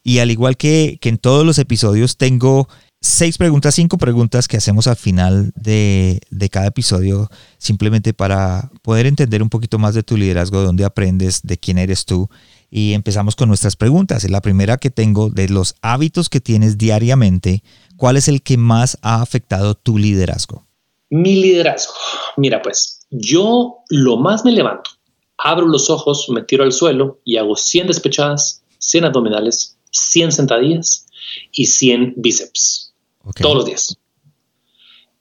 [0.04, 2.70] Y al igual que, que en todos los episodios, tengo
[3.02, 9.06] seis preguntas, cinco preguntas que hacemos al final de, de, cada episodio, simplemente para poder
[9.06, 12.30] entender un poquito más de tu liderazgo, de dónde aprendes, de quién eres tú
[12.72, 14.28] y empezamos con nuestras preguntas.
[14.30, 17.64] La primera que tengo de los hábitos que tienes diariamente,
[17.98, 20.66] ¿cuál es el que más ha afectado tu liderazgo?
[21.10, 21.94] Mi liderazgo.
[22.38, 24.92] Mira, pues yo lo más me levanto,
[25.38, 31.08] abro los ojos, me tiro al suelo y hago 100 despechadas, 100 abdominales, 100 sentadillas
[31.52, 32.94] y 100 bíceps.
[33.40, 33.98] Todos los días.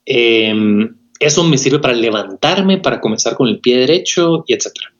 [0.07, 4.93] Em, eso me sirve para levantarme, para comenzar con el pie derecho y etcétera.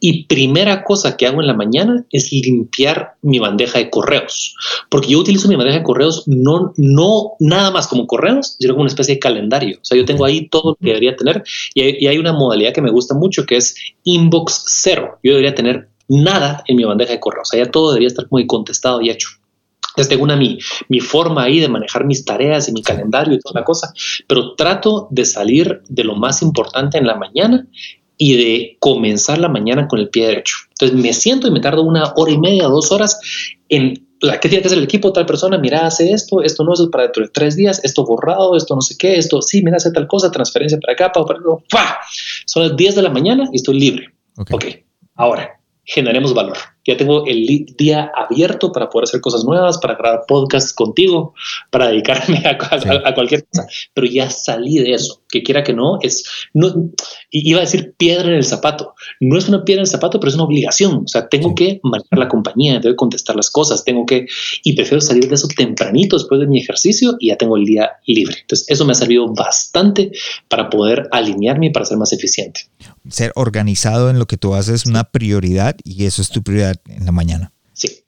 [0.00, 4.54] Y primera cosa que hago en la mañana es limpiar mi bandeja de correos,
[4.88, 8.82] porque yo utilizo mi bandeja de correos no, no nada más como correos, sino como
[8.82, 9.78] una especie de calendario.
[9.80, 11.42] O sea, yo tengo ahí todo lo que debería tener
[11.74, 15.18] y hay, una modalidad que me gusta mucho que es inbox cero.
[15.22, 18.26] Yo debería tener nada en mi bandeja de correos, o sea, ya todo debería estar
[18.30, 19.28] muy contestado y hecho.
[19.94, 20.58] Entonces tengo una mi,
[20.88, 23.92] mi forma ahí de manejar mis tareas y mi calendario y toda la cosa,
[24.26, 27.68] pero trato de salir de lo más importante en la mañana
[28.16, 30.56] y de comenzar la mañana con el pie derecho.
[30.70, 33.18] Entonces me siento y me tardo una hora y media, dos horas
[33.68, 36.72] en la que tiene que hacer el equipo, tal persona, mira, hace esto, esto no
[36.72, 39.76] es para dentro de tres días, esto borrado, esto no sé qué, esto sí, mira,
[39.76, 41.40] hace tal cosa, transferencia para acá, para,
[41.70, 41.98] para,
[42.46, 44.14] Son las 10 de la mañana y estoy libre.
[44.50, 44.64] ok,
[45.16, 46.56] ahora generemos valor.
[46.86, 51.34] Ya tengo el día abierto para poder hacer cosas nuevas, para grabar podcasts contigo,
[51.70, 52.58] para dedicarme a,
[53.14, 56.24] cualquier cosa, pero ya salí de eso, que quiera que no, es,
[56.54, 56.90] no,
[57.30, 60.28] iba a decir piedra en el zapato, no es una piedra en el zapato, pero
[60.28, 63.84] es una obligación, o sea, tengo que manejar la compañía, tengo que contestar las cosas,
[63.84, 64.26] tengo que,
[64.62, 67.90] y prefiero salir de eso tempranito después de mi ejercicio y ya tengo el día
[68.06, 68.36] libre.
[68.40, 70.12] Entonces, eso me ha servido bastante
[70.48, 72.68] para poder alinearme y para ser más eficiente.
[73.08, 76.76] Ser organizado en lo que tú haces es una prioridad y eso es tu prioridad
[76.88, 77.52] en la mañana.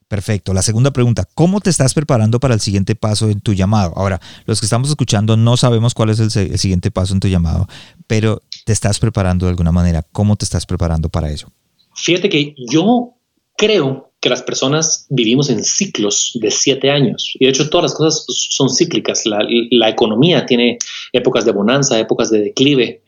[0.09, 0.55] Perfecto.
[0.55, 3.93] La segunda pregunta, ¿cómo te estás preparando para el siguiente paso en tu llamado?
[3.97, 7.67] Ahora, los que estamos escuchando no sabemos cuál es el, siguiente paso en tu llamado,
[8.07, 10.05] pero te estás preparando de alguna manera.
[10.13, 11.51] ¿Cómo te estás preparando para eso?
[11.97, 13.15] Fíjate que yo
[13.57, 17.33] creo que las personas vivimos en ciclos de siete años.
[17.41, 19.25] Y de hecho todas las cosas son cíclicas.
[19.27, 20.79] La, economía tiene
[21.13, 23.03] épocas de bonanza, épocas de declive.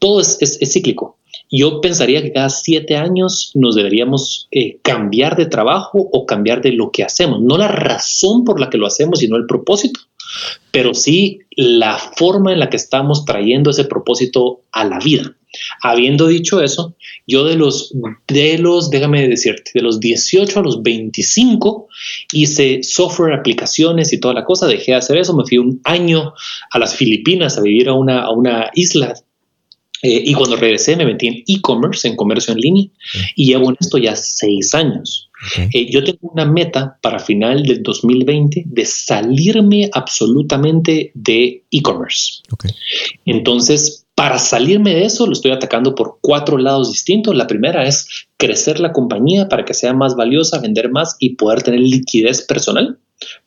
[0.00, 1.18] Todo es, cíclico.
[1.50, 6.72] Yo pensaría que cada siete años nos deberíamos eh, cambiar de trabajo o cambiar de
[6.72, 7.40] lo que hacemos.
[7.40, 10.00] No la razón por la que lo hacemos, sino el propósito
[10.70, 15.36] pero sí la forma en la que estamos trayendo ese propósito a la vida.
[15.82, 16.94] Habiendo dicho eso,
[17.26, 17.92] yo de los,
[18.28, 21.88] de los, déjame decirte, de los 18 a los 25
[22.32, 26.34] hice software, aplicaciones y toda la cosa, dejé de hacer eso, me fui un año
[26.70, 29.14] a las Filipinas a vivir a una, a una isla
[30.02, 32.86] eh, y cuando regresé me metí en e-commerce, en comercio en línea,
[33.36, 35.30] y llevo en esto ya seis años.
[35.72, 42.42] Eh, yo tengo una meta para final del 2020 de salirme absolutamente de e-commerce.
[43.24, 47.34] Entonces, para salirme de eso, lo estoy atacando por cuatro lados distintos.
[47.34, 51.62] La primera es crecer la compañía para que sea más valiosa, vender más y poder
[51.62, 52.98] tener liquidez personal.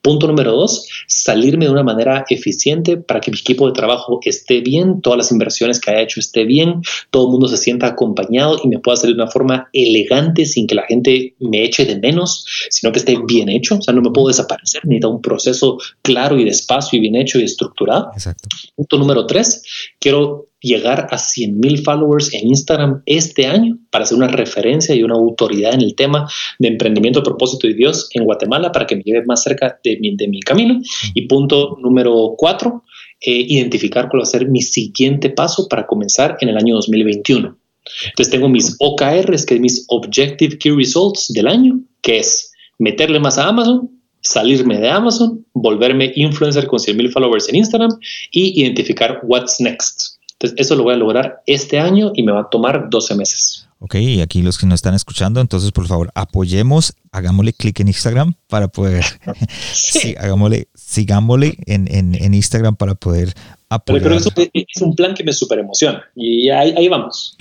[0.04, 4.60] Punto número dos, salirme de una manera eficiente para que mi equipo de trabajo esté
[4.60, 8.60] bien, todas las inversiones que haya hecho esté bien, todo el mundo se sienta acompañado
[8.62, 11.97] y me pueda salir de una forma elegante sin que la gente me eche de
[11.97, 13.78] menos, sino que esté bien hecho.
[13.78, 17.39] O sea, no me puedo desaparecer, necesito un proceso claro y despacio y bien hecho
[17.39, 18.10] y estructurado.
[18.14, 18.49] Exacto.
[18.76, 19.64] Punto número tres,
[19.99, 25.04] quiero llegar a 100 mil followers en Instagram este año para ser una referencia y
[25.04, 26.28] una autoridad en el tema
[26.58, 30.15] de emprendimiento, propósito y Dios en Guatemala para que me lleve más cerca de mi,
[30.15, 30.79] de mi camino.
[31.13, 32.83] Y punto número cuatro,
[33.21, 37.57] eh, identificar cuál va a ser mi siguiente paso para comenzar en el año 2021.
[38.05, 43.19] Entonces tengo mis OKRs, que es mis Objective Key Results del año, que es meterle
[43.19, 43.89] más a Amazon,
[44.21, 47.91] salirme de Amazon, volverme influencer con 100 mil followers en Instagram
[48.31, 50.17] y identificar what's next.
[50.33, 53.67] Entonces, eso lo voy a lograr este año y me va a tomar 12 meses.
[53.86, 57.89] Ok, y aquí los que nos están escuchando, entonces por favor, apoyemos, hagámosle clic en
[57.89, 59.03] Instagram para poder,
[59.73, 60.15] sí.
[60.17, 63.34] hagámosle, sigámosle en, en, Instagram para poder
[63.67, 64.01] apoyar.
[64.01, 67.36] Pero, eso es un plan que me súper emociona y ahí, ahí, vamos.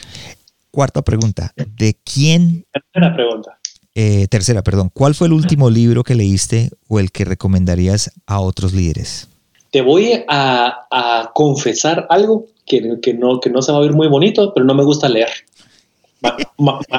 [0.72, 2.66] Cuarta pregunta, ¿de quién?
[2.72, 3.56] Tercera pregunta.
[3.94, 8.40] Eh, tercera, perdón, ¿cuál fue el último libro que leíste o el que recomendarías a
[8.40, 9.28] otros líderes?
[9.70, 13.92] Te voy a, a confesar algo que, que, no, que no se va a ver
[13.92, 15.28] muy bonito, pero no me gusta leer.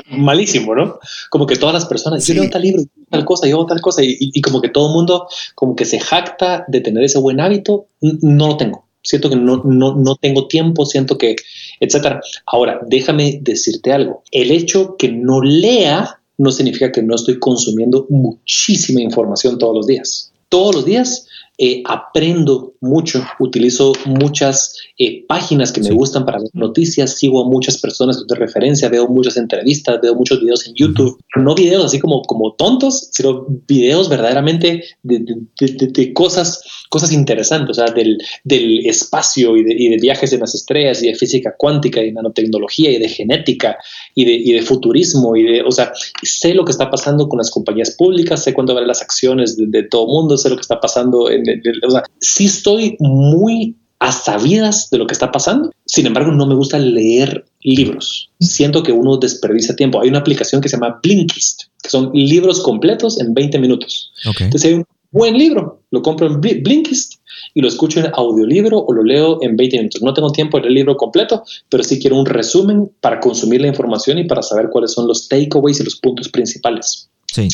[0.10, 1.00] Malísimo, ¿no?
[1.30, 4.18] Como que todas las personas, yo leo tal libro, tal cosa, yo tal cosa, y,
[4.20, 7.88] y, como que todo el mundo como que se jacta de tener ese buen hábito,
[8.02, 8.86] no lo tengo.
[9.02, 11.36] Siento que no, no, no tengo tiempo, siento que,
[11.80, 12.22] etcétera.
[12.46, 14.24] Ahora, déjame decirte algo.
[14.32, 19.88] El hecho que no lea no significa que no estoy consumiendo muchísima información todos los
[19.88, 20.32] días.
[20.48, 21.28] Todos los días
[21.66, 27.50] eh, aprendo mucho, utilizo muchas eh, páginas que me gustan para ver noticias, sigo a
[27.50, 32.02] muchas personas de referencia, veo muchas entrevistas, veo muchos videos en YouTube, no videos así
[32.02, 36.62] como, como tontos, sino videos verdaderamente de, cosas,
[36.94, 41.08] cosas interesantes, o sea, del, del espacio y, y de, viajes en las estrellas y
[41.08, 43.78] de física cuántica y nanotecnología y de genética
[44.14, 45.92] y de, y de futurismo y de, o sea,
[46.22, 49.82] sé lo que está pasando con las compañías públicas, sé cuándo ver las acciones de,
[49.90, 51.42] todo el mundo, sé lo que está pasando en
[51.88, 55.72] o sea, sí estoy muy a sabidas de lo que está pasando.
[55.88, 58.30] Sin embargo, no me gusta leer libros.
[58.40, 60.00] Siento que uno desperdicia tiempo.
[60.00, 64.12] Hay una aplicación que se llama Blinkist, que son libros completos en 20 minutos.
[64.26, 67.22] Entonces hay un buen libro, lo compro en Blinkist
[67.54, 70.02] y lo escucho en audiolibro o lo leo en 20 minutos.
[70.02, 73.62] No tengo tiempo de leer el libro completo, pero sí quiero un resumen para consumir
[73.62, 77.10] la información y para saber cuáles son los takeaways y los puntos principales.
[77.32, 77.48] Sí.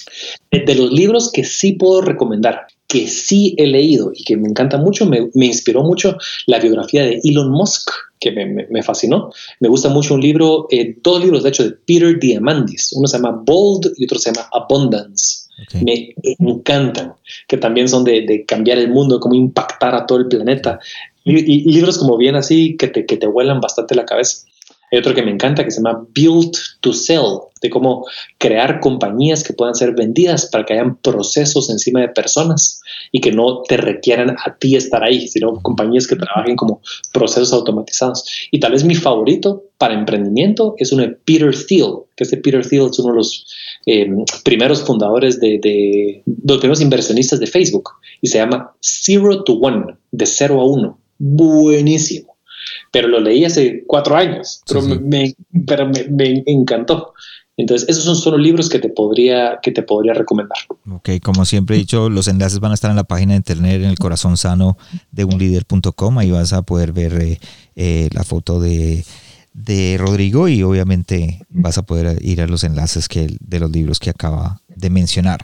[0.52, 4.78] De, los libros que sí puedo recomendar, que sí he leído y que me encanta
[4.78, 7.90] mucho, me, inspiró mucho la biografía de Elon Musk,
[8.20, 9.32] que me, fascinó.
[9.60, 12.94] Me gusta mucho un libro, eh, dos libros de hecho de Peter Diamandis.
[12.94, 15.49] Uno se llama Bold y otro se llama Abundance.
[15.82, 17.14] Me encantan,
[17.48, 20.80] que también son de, cambiar el mundo, cómo impactar a todo el planeta.
[21.24, 24.48] Y, libros como bien así que te, que te vuelan bastante la cabeza.
[24.92, 28.06] Hay otro que me encanta que se llama Build to Sell, de cómo
[28.38, 32.82] crear compañías que puedan ser vendidas para que hayan procesos encima de personas
[33.12, 36.82] y que no te requieran a ti estar ahí, sino compañías que trabajen como
[37.12, 38.24] procesos automatizados.
[38.52, 42.66] Y tal vez mi favorito para emprendimiento es uno de Peter Thiel, que este Peter
[42.66, 43.46] Thiel es uno de los
[43.86, 44.08] eh,
[44.44, 47.90] primeros fundadores de, de, los primeros inversionistas de Facebook
[48.22, 51.00] y se llama Zero to One, de cero a uno.
[51.18, 52.29] Buenísimo
[52.92, 57.14] pero lo leí hace cuatro años, pero, Me, pero me, encantó.
[57.58, 60.58] Entonces, esos son solo libros que te podría, que te podría recomendar.
[60.90, 63.82] Ok, como siempre he dicho, los enlaces van a estar en la página de internet,
[63.82, 64.78] en el corazón sano
[65.12, 66.18] de unlider.com.
[66.20, 67.40] Ahí vas a poder ver eh,
[67.76, 69.04] eh, la foto de,
[69.54, 74.00] de, Rodrigo y obviamente vas a poder ir a los enlaces que, de los libros
[74.00, 75.44] que acaba de mencionar.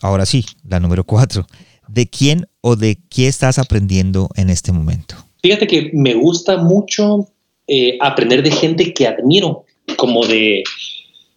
[0.00, 1.46] Ahora sí, la número cuatro.
[1.86, 5.25] ¿De quién o de qué estás aprendiendo en este momento?
[5.46, 7.28] Fíjate que me gusta mucho
[7.68, 10.64] eh, aprender de gente que admiro, como de,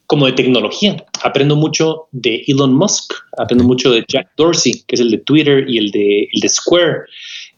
[0.07, 1.05] como de tecnología.
[1.21, 5.63] Aprendo mucho de Elon Musk, aprendo mucho de Jack Dorsey, que es el de Twitter
[5.69, 7.01] y el de, el de Square.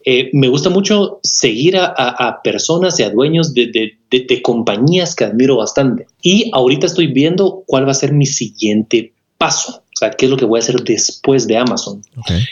[0.04, 5.56] Eh, me gusta mucho seguir a, personas y a dueños de, de, compañías que admiro
[5.56, 6.06] bastante.
[6.22, 9.84] Y ahorita estoy viendo cuál va a ser mi siguiente paso.
[9.94, 12.04] O sea, qué es lo que voy a hacer después de Amazon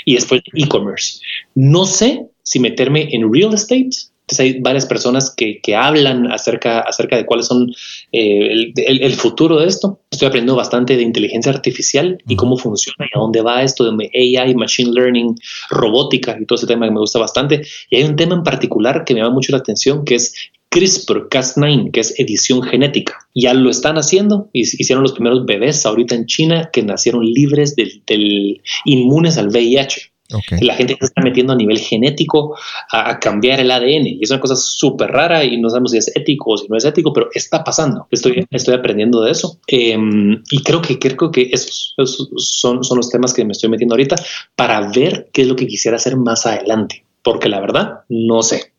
[0.05, 1.19] y después de e-commerce.
[1.53, 3.89] No sé si meterme en real estate
[4.29, 7.71] entonces hay varias personas que, que hablan acerca, acerca de cuáles son
[8.11, 10.01] eh, el, el, futuro de esto.
[10.11, 14.11] Estoy aprendiendo bastante de inteligencia artificial y cómo funciona y a dónde va esto de
[14.13, 15.35] AI, machine learning,
[15.71, 17.63] robótica y todo ese tema que me gusta bastante.
[17.89, 20.35] Y hay un tema en particular que me llama mucho la atención que es
[20.69, 23.17] CRISPR-Cas9, que es edición genética.
[23.33, 27.75] Ya lo están haciendo, y hicieron los primeros bebés ahorita en China que nacieron libres
[27.75, 30.11] del, del inmunes al VIH.
[30.61, 32.55] La gente se está metiendo a nivel genético
[32.91, 36.15] a, cambiar el ADN y es una cosa súper rara y no sabemos si es
[36.15, 38.07] ético o si no es ético, pero está pasando.
[38.11, 39.59] Estoy, estoy aprendiendo de eso.
[39.67, 41.95] Em, y creo que, creo que esos,
[42.37, 44.17] son, son los temas que me estoy metiendo ahorita
[44.55, 48.73] para ver qué es lo que quisiera hacer más adelante, porque la verdad no sé.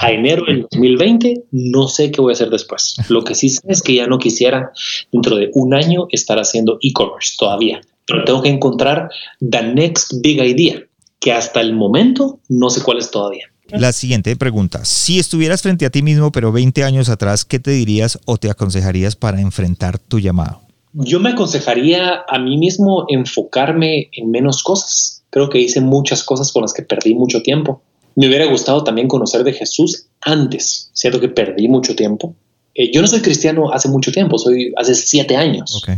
[0.00, 2.96] A enero del 2020 no sé qué voy a hacer después.
[3.08, 4.70] Lo que sí sé es que ya no quisiera
[5.10, 10.82] dentro de un año estar haciendo e-commerce todavía tengo que encontrar the next big idea,
[11.20, 13.46] que hasta el momento no sé cuál es todavía.
[13.68, 17.72] La siguiente pregunta, si estuvieras frente a ti mismo, pero 20 años atrás, ¿qué te
[17.72, 20.60] dirías o te aconsejarías para enfrentar tu llamado?
[20.92, 25.24] Yo me aconsejaría a mí mismo enfocarme en menos cosas.
[25.30, 27.82] Creo que hice muchas cosas con las que perdí mucho tiempo.
[28.14, 32.34] Me hubiera gustado también conocer de Jesús antes, siento que perdí mucho tiempo.
[32.74, 35.82] Eh, yo no soy cristiano hace mucho tiempo, soy hace siete años.
[35.82, 35.96] Okay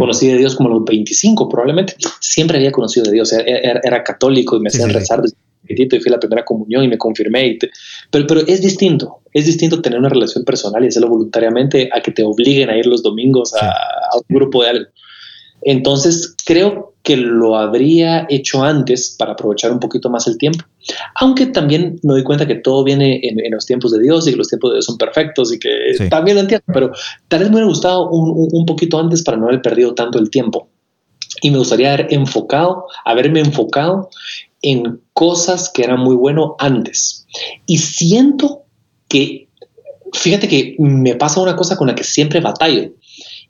[0.00, 1.94] conocí de Dios como a los 25 probablemente.
[2.20, 6.10] Siempre había conocido de Dios, era, católico y me hacían rezar desde pequeñito y fui
[6.10, 7.58] a la primera comunión y me confirmé.
[8.10, 12.12] pero, pero es distinto, es distinto tener una relación personal y hacerlo voluntariamente a que
[12.12, 14.86] te obliguen a ir los domingos a, a un grupo de algo.
[15.62, 20.64] Entonces, creo que lo habría hecho antes para aprovechar un poquito más el tiempo.
[21.20, 24.36] Aunque también me doy cuenta que todo viene en, los tiempos de Dios y que
[24.36, 25.70] los tiempos de Dios son perfectos y que
[26.10, 26.92] también lo entiendo, pero
[27.28, 30.68] tal vez me hubiera gustado un, poquito antes para no haber perdido tanto el tiempo.
[31.42, 34.10] Y me gustaría haber enfocado, haberme enfocado
[34.62, 37.26] en cosas que eran muy bueno antes.
[37.66, 38.64] Y siento
[39.08, 39.48] que,
[40.12, 42.90] fíjate que me pasa una cosa con la que siempre batallo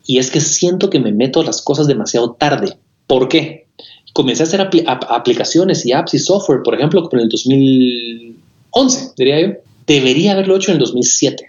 [0.06, 2.76] y es que siento que me meto las cosas demasiado tarde.
[3.06, 3.66] ¿Por qué?
[4.12, 9.54] Comencé a hacer aplicaciones y apps y software, por ejemplo, en el 2011, diría yo.
[9.86, 11.44] Debería haberlo hecho en el 2007.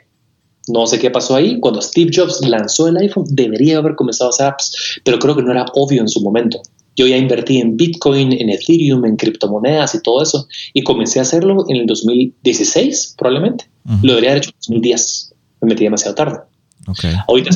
[0.68, 1.60] No sé qué pasó ahí.
[1.60, 5.42] Cuando Steve Jobs lanzó el iPhone, debería haber comenzado a hacer apps, pero creo que
[5.42, 6.62] no era obvio en su momento.
[6.96, 11.24] Yo ya invertí en Bitcoin, en Ethereum, en criptomonedas y todo eso, y comencé a
[11.24, 13.66] hacerlo en el 2016, probablemente.
[14.04, 15.34] Lo debería haber hecho en el 2010.
[15.62, 16.40] Me metí demasiado tarde.
[16.88, 17.14] Okay.
[17.28, 17.52] Ahorita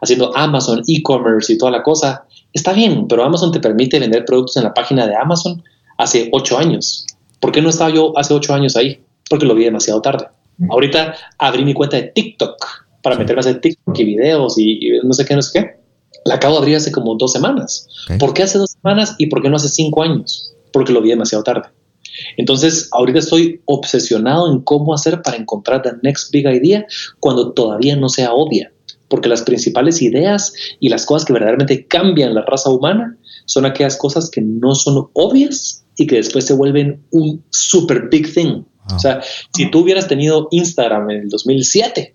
[0.00, 2.24] haciendo Amazon, e-commerce y toda la cosa.
[2.52, 5.62] Está bien, pero Amazon te permite vender productos en la página de Amazon
[5.96, 7.06] hace ocho años.
[7.40, 9.00] ¿Por qué no estaba yo hace ocho años ahí?
[9.28, 10.28] Porque lo vi demasiado tarde.
[10.70, 12.56] Ahorita abrí mi cuenta de TikTok
[13.02, 15.78] para meterme a hacer TikTok y videos y, no sé qué, no sé qué.
[16.24, 17.88] La acabo de abrir hace como dos semanas.
[18.18, 20.52] ¿Por qué hace dos semanas y por qué no hace cinco años?
[20.72, 21.68] Porque lo vi demasiado tarde.
[22.36, 26.86] Entonces, ahorita estoy obsesionado en cómo hacer para encontrar la next big idea
[27.20, 28.72] cuando todavía no sea obvia,
[29.08, 33.16] porque las principales ideas y las cosas que verdaderamente cambian la raza humana
[33.46, 38.32] son aquellas cosas que no son obvias y que después se vuelven un super big
[38.32, 38.62] thing.
[38.82, 38.96] Ah.
[38.96, 39.20] O sea,
[39.54, 42.14] si tú hubieras tenido Instagram en el 2007,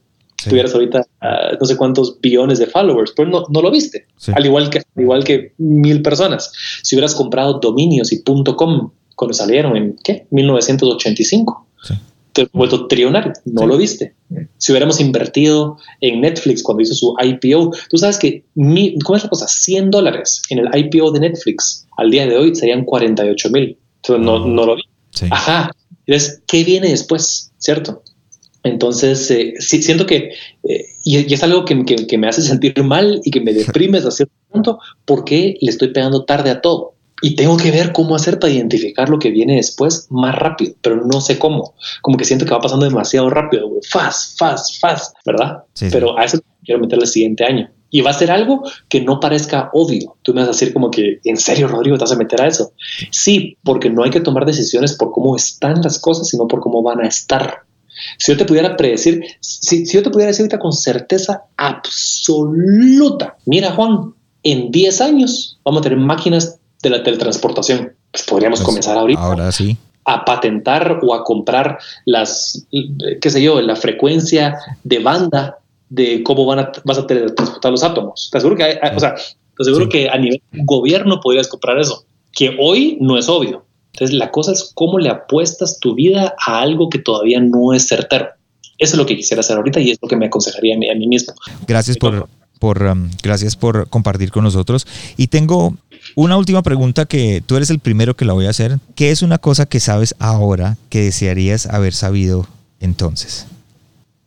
[0.50, 4.08] tuvieras ahorita ah, no sé cuántos billones de followers, pero no, no lo viste.
[4.34, 6.52] Al, igual que, al igual que mil personas.
[6.82, 10.26] Si hubieras comprado dominios y .com cuando salieron en ¿qué?
[10.32, 11.68] 1985.
[11.84, 11.94] Sí.
[12.34, 14.16] Te vuelto trillonario, no lo viste.
[14.58, 19.24] Si hubiéramos invertido en Netflix cuando hizo su IPO, tú sabes que, mi, ¿cómo es
[19.24, 19.48] la cosa?
[19.48, 23.78] 100 dólares en el IPO de Netflix al día de hoy serían 48 mil.
[24.10, 24.56] No, mm.
[24.56, 24.84] no lo vi.
[25.30, 25.70] Ajá.
[26.08, 27.52] Entonces, ¿qué viene después?
[27.60, 28.02] ¿Cierto?
[28.64, 30.32] Entonces, eh, sí, siento que,
[30.64, 34.00] eh, y, es algo que, que, que, me hace sentir mal y que me deprime
[34.00, 36.93] hasta cierto punto, porque le estoy pegando tarde a todo
[37.24, 41.06] y tengo que ver cómo hacer para identificar lo que viene después más rápido, pero
[41.06, 41.74] no sé cómo.
[42.02, 43.80] Como que siento que va pasando demasiado rápido, güey.
[43.90, 45.64] Fast, fast, fast, ¿verdad?
[45.90, 47.72] Pero a eso quiero meter el siguiente año.
[47.90, 50.18] Y va a ser algo que no parezca obvio.
[50.22, 52.48] Tú me vas a decir como que, ¿en serio, Rodrigo, te vas a meter a
[52.48, 52.74] eso?
[53.10, 56.84] Sí, porque no hay que tomar decisiones por cómo están las cosas, sino por cómo
[56.84, 57.62] van a estar.
[58.18, 63.38] Si yo te pudiera predecir, si, si yo te pudiera decir ahorita con certeza absoluta,
[63.46, 64.14] mira Juan,
[64.44, 67.94] en 10 años vamos a tener máquinas de la teletransportación.
[68.12, 69.22] Pues podríamos pues, comenzar ahorita.
[69.22, 69.76] Ahora sí.
[70.06, 72.68] A patentar o a comprar las,
[73.22, 75.58] qué sé yo, la frecuencia de banda
[75.90, 78.30] de cómo van a, vas a teletransportar los átomos.
[78.32, 82.06] Te aseguro que, hay, o sea, te aseguro que a nivel gobierno podrías comprar eso,
[82.34, 83.66] que hoy no es obvio.
[83.94, 87.88] Entonces, la cosa es cómo le apuestas tu vida a algo que todavía no es
[87.88, 88.28] certero.
[88.80, 90.90] Eso es lo que quisiera hacer ahorita y es lo que me aconsejaría a mí,
[90.90, 91.34] a mí mismo.
[91.68, 92.28] Gracias por,
[92.64, 94.88] por, um, gracias por compartir con nosotros.
[95.18, 95.76] Y tengo
[96.16, 98.80] una última pregunta que tú eres el primero que la voy a hacer.
[98.96, 102.48] ¿Qué es una cosa que sabes ahora que desearías haber sabido
[102.80, 103.48] entonces?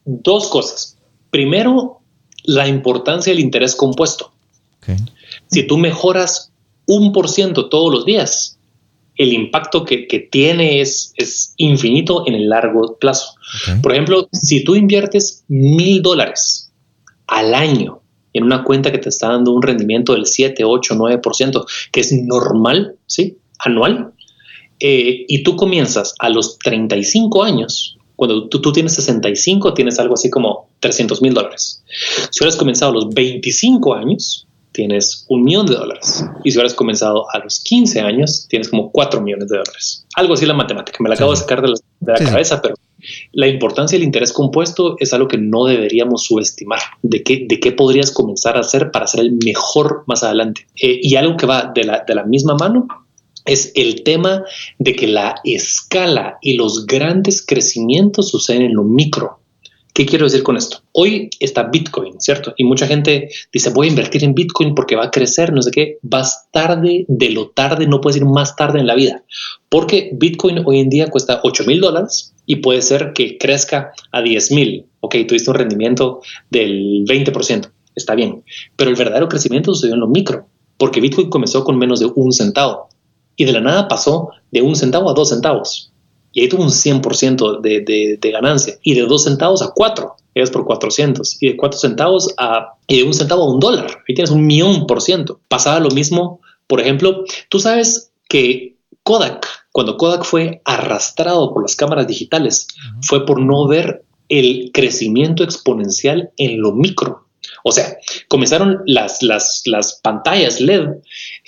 [0.04, 0.98] Dos cosas.
[1.30, 2.00] Primero,
[2.44, 4.30] la importancia del interés compuesto.
[5.46, 6.52] Si tú mejoras
[6.84, 8.58] un por ciento todos los días,
[9.16, 13.34] el impacto que, tiene es, es, infinito en el largo plazo.
[13.82, 16.70] Por ejemplo, si tú inviertes mil dólares
[17.26, 18.02] al año
[18.36, 22.12] en una cuenta que te está dando un rendimiento del 7, 8, 9%, que es
[22.12, 23.38] normal, ¿sí?
[23.58, 24.12] Anual,
[24.80, 30.14] eh, y tú comienzas a los 35 años, cuando tú, tú tienes 65, tienes algo
[30.14, 31.82] así como 300 mil dólares.
[32.30, 36.24] Si hubieras comenzado a los 25 años, tienes un millón de dólares.
[36.44, 40.06] Y si hubieras comenzado a los 15 años, tienes como 4 millones de dólares.
[40.14, 40.98] Algo así la matemática.
[41.00, 41.68] Me la acabo de sacar de
[42.00, 42.74] la, cabeza, pero
[43.32, 46.80] la importancia del interés compuesto es algo que no deberíamos subestimar.
[47.02, 50.66] ¿De qué, de qué podrías comenzar a hacer para ser el mejor más adelante?
[50.80, 52.86] Eh, y algo que va de la, de la misma mano
[53.44, 54.44] es el tema
[54.78, 59.38] de que la escala y los grandes crecimientos suceden en lo micro.
[59.96, 60.80] ¿Qué quiero decir con esto?
[60.92, 62.52] Hoy está Bitcoin, ¿cierto?
[62.58, 65.70] Y mucha gente dice, voy a invertir en Bitcoin porque va a crecer, no sé
[65.70, 65.96] qué.
[66.02, 69.24] Vas tarde de lo tarde, no puedes ir más tarde en la vida.
[69.70, 74.20] Porque Bitcoin hoy en día cuesta 8 mil dólares y puede ser que crezca a
[74.20, 74.84] 10 mil.
[75.00, 76.20] Ok, tuviste un rendimiento
[76.50, 77.70] del 20%.
[77.94, 78.44] Está bien.
[78.76, 82.32] Pero el verdadero crecimiento sucedió en lo micro, porque Bitcoin comenzó con menos de un
[82.32, 82.90] centavo
[83.34, 85.90] y de la nada pasó de un centavo a dos centavos
[86.36, 88.74] y ahí tuvo un 100% de, de, ganancia.
[88.82, 92.98] Y de 2 centavos a 4, es por 400 y de 4 centavos a y
[92.98, 95.40] de un centavo a un dólar, ahí tienes un millón por ciento.
[95.48, 101.74] Pasaba lo mismo, por ejemplo, tú sabes que Kodak, cuando Kodak fue arrastrado por las
[101.74, 102.66] cámaras digitales,
[103.00, 107.28] fue por no ver el crecimiento exponencial en lo micro.
[107.64, 107.96] O sea,
[108.28, 110.86] comenzaron las, las, las pantallas LED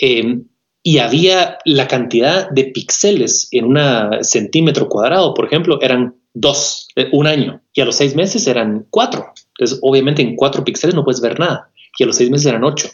[0.01, 0.41] eh,
[0.89, 3.79] y había la cantidad de píxeles en un
[4.23, 8.87] centímetro cuadrado, por ejemplo, eran dos, eh, un año, y a los seis meses eran
[8.89, 9.35] cuatro.
[9.49, 12.65] Entonces, obviamente en cuatro píxeles no puedes ver nada, y a los seis meses eran
[12.65, 12.89] ocho,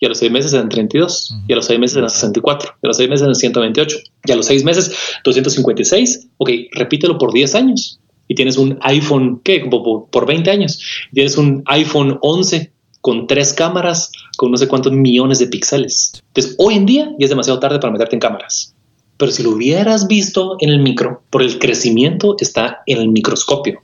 [0.00, 2.84] y a los seis meses eran 32, y a los seis meses eran 64, y
[2.84, 6.30] a los seis meses eran 128, y a los seis meses 256.
[6.38, 9.60] Ok, repítelo por 10 años y tienes un iPhone, ¿qué?
[9.70, 10.82] Por, por 20 años,
[11.12, 12.72] tienes un iPhone 11
[13.06, 16.24] con tres cámaras, con no sé cuántos millones de píxeles.
[16.26, 18.74] Entonces, hoy en día ya es demasiado tarde para meterte en cámaras.
[19.16, 23.80] Pero si lo hubieras visto en el micro, por el crecimiento está en el microscopio.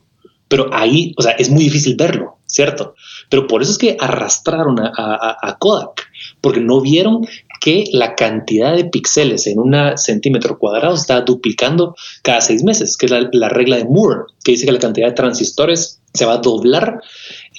[0.49, 2.97] Pero ahí, o sea, es muy difícil verlo, ¿cierto?
[3.31, 6.03] Pero por eso es que arrastraron a, Kodak,
[6.41, 7.25] porque no vieron
[7.61, 13.07] que la cantidad de píxeles en un centímetro cuadrado está duplicando cada seis meses, que
[13.07, 16.35] es la, la regla de Moore, que dice que la cantidad de transistores se va
[16.35, 17.01] a doblar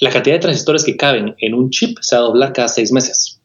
[0.00, 2.92] la cantidad de transistores que caben en un chip se va a doblar cada seis
[2.92, 3.40] meses.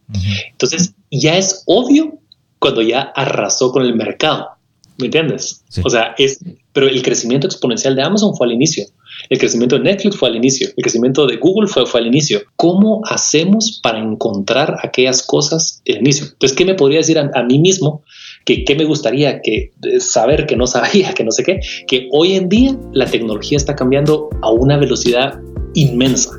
[0.51, 2.19] Entonces, ya es obvio
[2.57, 4.49] cuando ya arrasó con el mercado.
[4.97, 5.63] ¿Me entiendes?
[5.83, 6.39] O sea, es,
[6.73, 8.85] pero el crecimiento exponencial de Amazon fue al inicio.
[9.29, 10.67] El crecimiento de Netflix fue al inicio.
[10.75, 12.41] El crecimiento de Google fue, fue al inicio.
[12.55, 16.25] ¿Cómo hacemos para encontrar aquellas cosas del inicio?
[16.25, 18.03] Entonces, ¿qué me podría decir a, a mí mismo?
[18.45, 21.59] Que, ¿Qué me gustaría que, saber que no sabía, que no sé qué?
[21.87, 25.39] Que hoy en día la tecnología está cambiando a una velocidad
[25.73, 26.31] inmensa,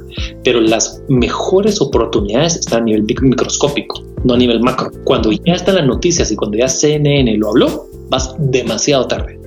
[0.44, 4.90] pero las mejores oportunidades están a nivel microscópico, no a nivel macro.
[5.04, 9.38] Cuando ya están las noticias y cuando ya CNN lo habló, vas demasiado tarde.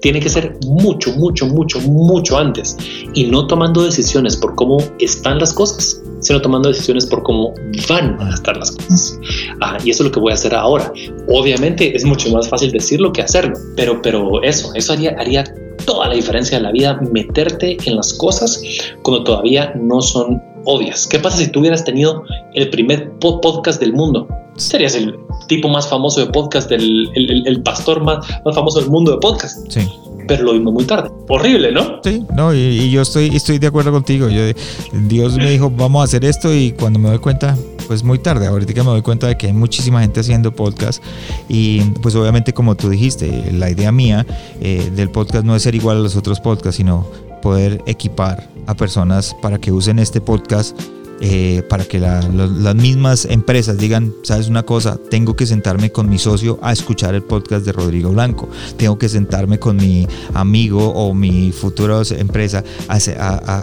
[0.00, 2.76] Tiene que ser mucho, mucho, mucho, mucho antes
[3.14, 7.54] y no tomando decisiones por cómo están las cosas, sino tomando decisiones por cómo
[7.88, 9.18] van a estar las cosas.
[9.60, 10.92] Ah, y eso es lo que voy a hacer ahora.
[11.28, 15.44] Obviamente es mucho más fácil decirlo que hacerlo, pero, pero eso, eso haría, haría
[15.84, 18.62] toda la diferencia de la vida meterte en las cosas
[19.02, 21.06] cuando todavía no son obvias.
[21.06, 22.24] ¿Qué pasa si tú hubieras tenido
[22.54, 24.28] el primer podcast del mundo?
[24.56, 25.16] Serías el
[25.48, 29.70] tipo más famoso de podcast, el, el, pastor más, más, famoso del mundo de podcast.
[29.70, 29.80] Sí.
[30.26, 31.10] Pero lo vimos muy tarde.
[31.28, 32.00] Horrible, ¿no?
[32.02, 34.28] Sí, no, y, yo estoy, estoy de acuerdo contigo.
[34.28, 38.46] Dios me dijo, vamos a hacer esto y cuando me doy cuenta, pues muy tarde.
[38.46, 41.02] Ahorita que me doy cuenta de que hay muchísima gente haciendo podcast
[41.48, 44.26] y pues obviamente como tú dijiste, la idea mía
[44.60, 47.06] eh, del podcast no es ser igual a los otros podcasts, sino
[47.42, 50.78] poder equipar a personas para que usen este podcast
[51.24, 56.18] eh, para que las mismas empresas digan, sabes una cosa, tengo que sentarme con mi
[56.18, 60.04] socio a escuchar el podcast de Rodrigo Blanco, tengo que sentarme con mi
[60.34, 62.96] amigo o mi futura empresa a,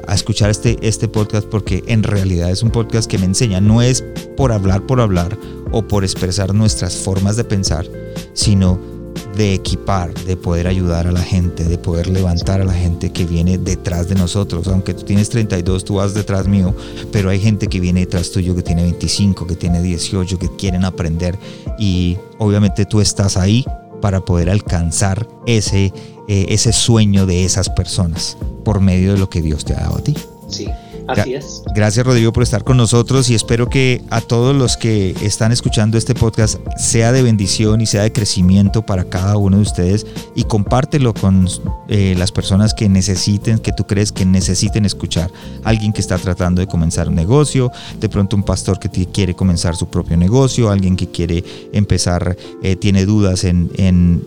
[0.08, 3.82] a, escuchar este, este podcast porque en realidad es un podcast que me enseña, no
[3.82, 4.06] es
[4.38, 5.38] por hablar por hablar
[5.74, 7.86] o por expresar nuestras formas de pensar,
[8.32, 8.99] sino
[9.40, 13.24] de equipar, de poder ayudar a la gente, de poder levantar a la gente que
[13.24, 14.68] viene detrás de nosotros.
[14.68, 16.76] Aunque tú tienes 32, tú vas detrás mío,
[17.14, 20.84] pero hay gente que viene detrás tuyo que tiene 25, que tiene 18, que quieren
[20.84, 21.40] aprender
[21.80, 23.66] y obviamente tú estás ahí
[24.02, 25.94] para poder alcanzar ese,
[26.28, 28.36] eh, ese sueño de esas personas
[28.66, 30.18] por medio de lo que Dios te ha dado a ti.
[30.50, 30.68] Sí.
[31.10, 31.64] Así es.
[31.74, 35.98] Gracias Rodrigo por estar con nosotros y espero que a todos los que están escuchando
[35.98, 40.06] este podcast sea de bendición y sea de crecimiento para cada uno de ustedes
[40.36, 41.48] y compártelo con
[41.88, 45.32] eh, las personas que necesiten, que tú crees que necesiten escuchar.
[45.64, 49.76] Alguien que está tratando de comenzar un negocio, de pronto un pastor que quiere comenzar
[49.76, 53.72] su propio negocio, alguien que quiere empezar, eh, tiene dudas en,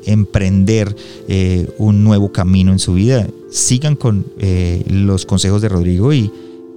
[0.07, 0.97] emprender
[1.29, 3.27] eh, un nuevo camino en su vida.
[3.51, 4.25] Sigan con
[4.89, 6.33] los consejos de Rodrigo y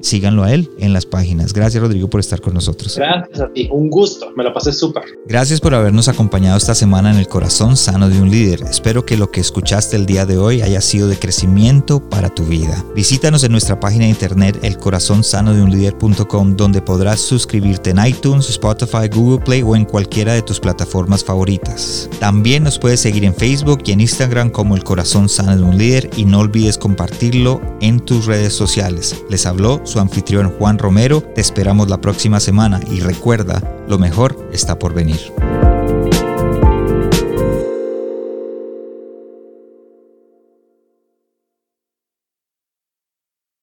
[0.06, 1.53] síganlo a él en las páginas.
[1.53, 2.95] Gracias Rodrigo por estar con nosotros.
[2.98, 5.03] Gracias a ti, un gusto, me lo pasé súper.
[5.26, 8.61] Gracias por habernos acompañado esta semana en el corazón sano de un líder.
[8.69, 12.45] Espero que lo que escuchaste el día de hoy haya sido de crecimiento para tu
[12.45, 12.84] vida.
[12.95, 19.64] Visítanos en nuestra página de internet elcorazonsanodeunlider.com donde podrás suscribirte en iTunes, Spotify, Google Play
[19.64, 22.10] o en cualquiera de tus plataformas favoritas.
[22.19, 25.77] También nos puedes seguir en Facebook y en Instagram como El Corazón Sano de un
[25.77, 29.15] Líder y no olvides compartirlo en tus redes sociales.
[29.30, 31.22] Les habló su anfitrión Juan Romero.
[31.22, 35.31] Te esperamos la próxima semana y recuerda, lo mejor está por venir.